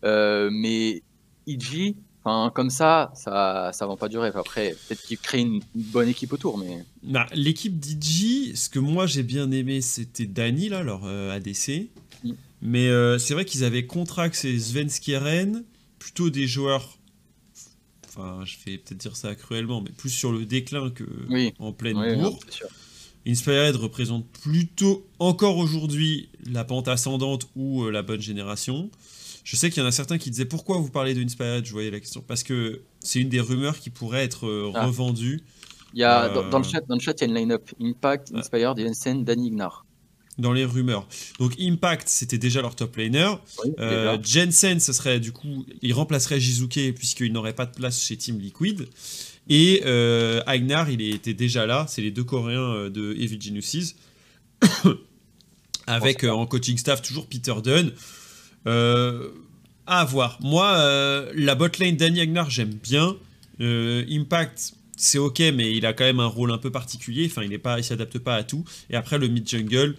[0.06, 1.02] Euh, mais
[1.48, 4.30] IG, enfin, comme ça, ça, ça va pas durer.
[4.36, 6.86] Après, peut-être qu'il crée une, bonne équipe autour, mais.
[7.02, 11.90] Bah, l'équipe d'IG, ce que moi j'ai bien aimé, c'était Dani, là, leur euh, ADC.
[12.24, 12.32] Mm.
[12.62, 15.64] Mais euh, c'est vrai qu'ils avaient Contrax et Svenskieren,
[15.98, 17.00] plutôt des joueurs.
[18.08, 21.04] Enfin, je vais peut-être dire ça cruellement, mais plus sur le déclin que
[21.58, 22.40] en pleine bourre.
[23.28, 28.90] Inspired représente plutôt encore aujourd'hui la pente ascendante ou euh, la bonne génération.
[29.44, 31.72] Je sais qu'il y en a certains qui disaient pourquoi vous parlez de Inspired, je
[31.72, 32.24] voyais la question.
[32.26, 34.86] Parce que c'est une des rumeurs qui pourrait être euh, ah.
[34.86, 35.42] revendue.
[35.94, 37.68] Il y a, dans, le euh, chat, dans le chat, il y a une line-up
[37.82, 39.86] Impact, Inspired, Jensen, Danny Ignar.
[40.38, 41.08] dans les rumeurs.
[41.40, 43.32] Donc Impact, c'était déjà leur top laner.
[43.80, 48.18] Euh, Jensen, ce serait du coup, il remplacerait Jizuke puisqu'il n'aurait pas de place chez
[48.18, 48.88] Team Liquid.
[49.50, 51.86] Et euh, il était déjà là.
[51.90, 53.96] C'est les deux Coréens euh, de Heavy Genesis.
[55.88, 57.92] Avec en coaching staff toujours Peter Dunn.
[59.88, 60.38] à voir.
[60.42, 63.18] Moi, la botlane Danny Agnar, j'aime bien.
[63.60, 67.26] Impact, c'est ok, mais il a quand même un rôle un peu particulier.
[67.26, 68.64] Enfin, il ne s'adapte pas à tout.
[68.92, 69.96] Et après, le mid jungle,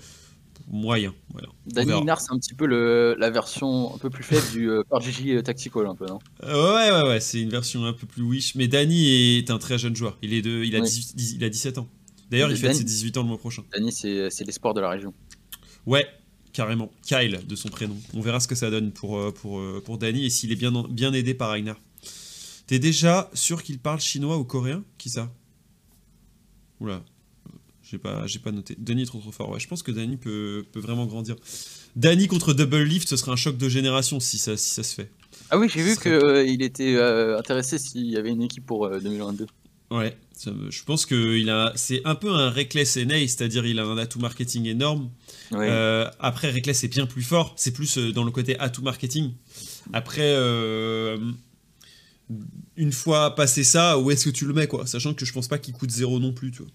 [0.69, 1.15] moyen.
[1.31, 1.49] Voilà.
[1.67, 5.43] Danny c'est un petit peu le, la version un peu plus faible du euh, RGG
[5.43, 6.19] Tactical, un peu, non?
[6.45, 8.55] Euh, Ouais, ouais, ouais, c'est une version un peu plus wish.
[8.55, 10.19] Mais Danny est un très jeune joueur.
[10.23, 11.89] Il, est de, il, a, il a 17 ans.
[12.31, 13.63] D'ailleurs, il fait ses 18 ans le mois prochain.
[13.73, 15.13] Danny, c'est l'espoir de la région.
[15.87, 16.07] Ouais,
[16.53, 16.91] carrément.
[17.03, 17.97] Kyle, de son prénom.
[18.15, 20.57] On verra ce que ça donne pour, euh, pour, euh, pour Danny et s'il est
[20.57, 21.81] bien, bien aidé par Ragnar.
[22.67, 24.85] T'es déjà sûr qu'il parle chinois ou coréen?
[24.99, 25.33] Qui ça?
[26.81, 27.03] Oula,
[27.91, 28.77] j'ai pas, j'ai pas noté.
[28.79, 29.51] Danny est trop trop fort.
[29.51, 31.35] Ouais, je pense que Danny peut, peut vraiment grandir.
[31.97, 34.95] Danny contre Double Lift, ce serait un choc de génération si ça, si ça se
[34.95, 35.11] fait.
[35.51, 38.89] Ah oui, j'ai vu qu'il euh, était euh, intéressé s'il y avait une équipe pour
[38.89, 39.47] 2022.
[39.91, 43.81] Euh, ouais, je pense que il a, c'est un peu un Reckless NA, c'est-à-dire il
[43.81, 45.11] a un atout marketing énorme.
[45.51, 49.33] après, Reckless est bien plus fort, c'est plus dans le côté atout marketing.
[49.93, 50.33] Après,
[52.77, 54.87] une fois passé ça, où est-ce que tu le mets, quoi?
[54.87, 56.71] Sachant que je pense pas qu'il coûte zéro non plus, tu vois.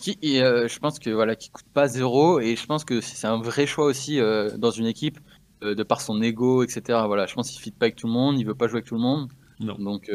[0.00, 3.26] Qui, euh, je pense que voilà, qui coûte pas zéro et je pense que c'est
[3.26, 5.18] un vrai choix aussi euh, dans une équipe
[5.62, 7.00] euh, de par son ego, etc.
[7.06, 8.86] Voilà, je pense qu'il fit pas avec tout le monde, il veut pas jouer avec
[8.86, 9.28] tout le monde.
[9.60, 9.76] Non.
[9.78, 10.10] Donc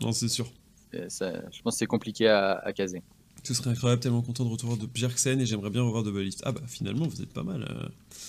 [0.00, 0.50] non, c'est sûr.
[0.92, 3.02] je pense que c'est compliqué à, caser.
[3.42, 6.42] Ce serait incroyable, tellement content de retour de Bjergsen et j'aimerais bien revoir de Ballist.
[6.46, 7.68] Ah bah finalement, vous êtes pas mal.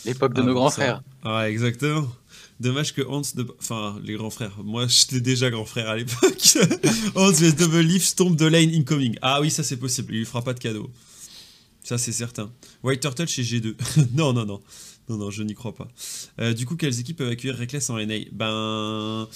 [0.05, 1.03] L'époque de ah, nos grands frères.
[1.23, 2.07] Ah, exactement.
[2.63, 3.45] Dommage que Hans, de...
[3.59, 6.57] enfin les grands frères, moi j'étais déjà grand frère à l'époque.
[7.15, 7.85] Hans vs Double
[8.15, 9.17] tombe de lane incoming.
[9.21, 10.89] Ah oui, ça c'est possible, il lui fera pas de cadeau.
[11.83, 12.49] Ça c'est certain.
[12.81, 13.75] White Turtle chez G2.
[14.13, 14.61] non, non, non.
[15.09, 15.89] Non, non, je n'y crois pas.
[16.39, 19.27] Euh, du coup, quelles équipes peuvent accueillir Reckless en NA Ben.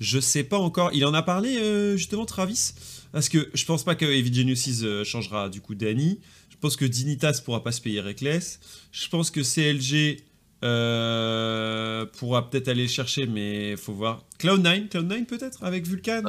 [0.00, 0.90] Je sais pas encore.
[0.94, 2.72] Il en a parlé euh, justement, Travis?
[3.12, 6.18] Parce que je pense pas que Heavy Genesis euh, changera du coup Danny.
[6.48, 8.60] Je pense que Dinitas pourra pas se payer Reckless.
[8.92, 10.24] Je pense que CLG
[10.62, 14.24] euh, pourra peut-être aller chercher, mais faut voir.
[14.38, 16.22] Cloud9, Cloud9 peut-être avec Vulcan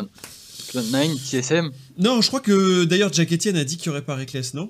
[0.70, 4.16] Cloud9, TSM Non, je crois que d'ailleurs Jack Etienne a dit qu'il n'y aurait pas
[4.16, 4.70] Reckless, non?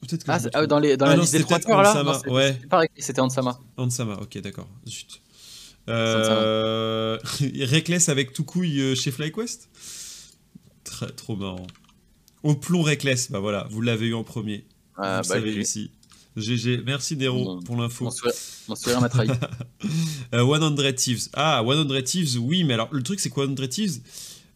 [0.00, 0.30] Peut-être que.
[0.30, 2.02] Ah, ah dans, les, dans la liste des trois là?
[2.02, 2.58] Non, ouais.
[2.98, 3.58] C'était Ansama.
[3.76, 4.68] Ansama, ok, d'accord.
[4.88, 5.20] Zut.
[5.88, 7.18] Euh...
[7.40, 9.68] Reckless avec tout couille euh, chez FlyQuest?
[10.84, 11.66] Très, Trop marrant.
[12.42, 14.64] Au plomb Reckless, bah voilà, vous l'avez eu en premier.
[14.96, 15.92] Ah, vous bah, savez ici.
[16.36, 18.08] GG, merci Nero pour l'info.
[18.68, 19.28] Mon sourire m'a trahi.
[19.28, 19.34] 100
[20.34, 21.28] euh, Thieves.
[21.34, 24.00] Ah, 100 Thieves, oui, mais alors le truc c'est que 100 Thieves,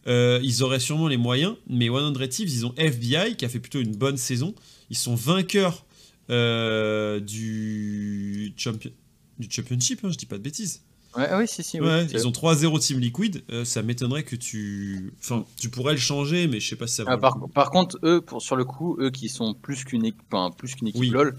[0.07, 3.59] euh, ils auraient sûrement les moyens, mais 100 Thieves, ils ont FBI qui a fait
[3.59, 4.55] plutôt une bonne saison.
[4.89, 5.85] Ils sont vainqueurs
[6.29, 8.91] euh, du, champion...
[9.37, 10.81] du Championship, hein, je dis pas de bêtises.
[11.15, 11.79] Ouais, oui, si, si.
[11.79, 13.43] Ouais, ils ont 3-0 Team Liquid.
[13.63, 15.13] ça m'étonnerait que tu.
[15.19, 17.13] Enfin, tu pourrais le changer, mais je sais pas si ça va.
[17.13, 20.21] Ah, par, par, contre, eux, pour, sur le coup, eux qui sont plus qu'une équipe,
[20.31, 21.35] enfin, plus qu'une équipe LOL,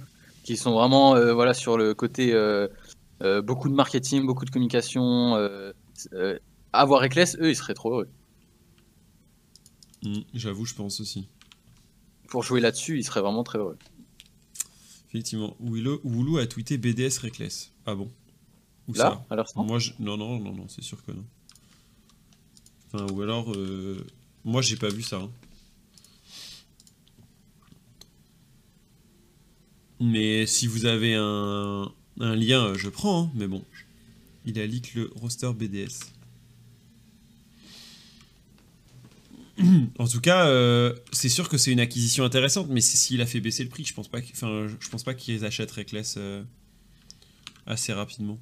[0.48, 2.68] qui sont vraiment euh, voilà, sur le côté euh,
[3.22, 5.36] euh, beaucoup de marketing, beaucoup de communication.
[6.72, 8.08] avoir Reckless, eux, ils seraient trop heureux.
[10.02, 11.28] Mm, j'avoue, je pense aussi.
[12.28, 13.76] Pour jouer là-dessus, ils seraient vraiment très heureux.
[15.10, 15.54] Effectivement.
[15.60, 17.72] Woulou a tweeté BDS Reckless.
[17.84, 18.10] Ah bon?
[18.88, 19.62] Où Là, ça?
[19.62, 19.92] Moi, je...
[19.98, 21.24] Non, non, non, non, c'est sûr que non.
[22.86, 23.54] Enfin, ou alors...
[24.44, 25.16] Moi, j'ai pas vu ça.
[25.16, 25.30] Hein.
[30.00, 33.24] Mais si vous avez un, lien, euh, je prends.
[33.24, 33.30] Hein.
[33.34, 33.64] mais bon,
[34.44, 36.12] il a leak le roster BDS.
[39.98, 43.40] en tout cas, euh, c'est sûr que c'est une acquisition intéressante, mais s'il a fait
[43.40, 46.42] baisser le prix, je pense pas, je pense pas qu'ils achètent Reckless euh,
[47.66, 48.38] assez rapidement.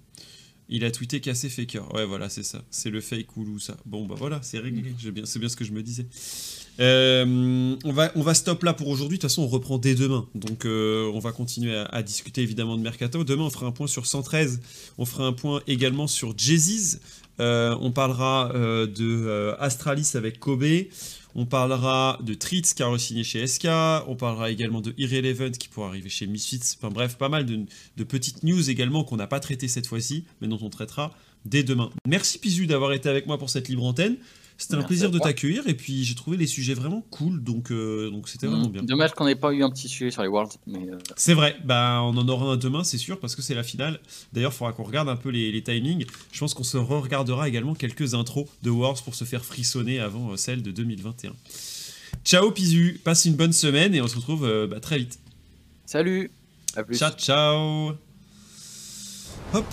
[0.68, 1.94] Il a tweeté cassé faker.
[1.94, 2.64] Ouais, voilà, c'est ça.
[2.70, 3.76] C'est le fake ou ça.
[3.86, 4.92] Bon, bah voilà, c'est réglé.
[5.24, 6.06] C'est bien ce que je me disais.
[6.78, 9.18] Euh, on, va, on va stop là pour aujourd'hui.
[9.18, 10.26] De toute façon, on reprend dès demain.
[10.34, 13.24] Donc, euh, on va continuer à, discuter évidemment de Mercato.
[13.24, 14.60] Demain, on fera un point sur 113.
[14.98, 17.00] On fera un point également sur Jayziz.
[17.38, 20.64] Euh, on parlera de Astralis avec Kobe.
[21.38, 23.66] On parlera de Tritz qui a re-signé chez SK.
[24.06, 26.76] On parlera également de Irrelevant qui pourra arriver chez Misfits.
[26.78, 30.48] Enfin bref, pas mal de, petites news également qu'on n'a pas traitées cette fois-ci, mais
[30.48, 31.90] dont on traitera dès demain.
[32.08, 34.16] Merci Pizu d'avoir été avec moi pour cette libre antenne.
[34.58, 38.10] C'était un plaisir de t'accueillir et puis j'ai trouvé les sujets vraiment cool donc euh,
[38.10, 38.72] donc c'était vraiment mm.
[38.72, 38.82] bien.
[38.82, 40.56] Dommage qu'on n'ait pas eu un petit sujet sur les Worlds.
[40.68, 43.62] Euh, c'est vrai, bah on en aura un demain c'est sûr parce que c'est la
[43.62, 44.00] finale.
[44.32, 46.06] D'ailleurs il faudra qu'on regarde un peu les, timings.
[46.32, 50.32] Je pense qu'on se re-regardera également quelques intros de Worlds pour se faire frissonner avant
[50.32, 51.32] euh, celle de 2021.
[52.24, 55.18] Ciao Pizu, passe une bonne semaine et on se retrouve bah, très vite.
[55.84, 56.30] Salut
[56.74, 56.96] À plus.
[56.96, 57.92] Ciao, ciao.
[59.52, 59.66] Hop.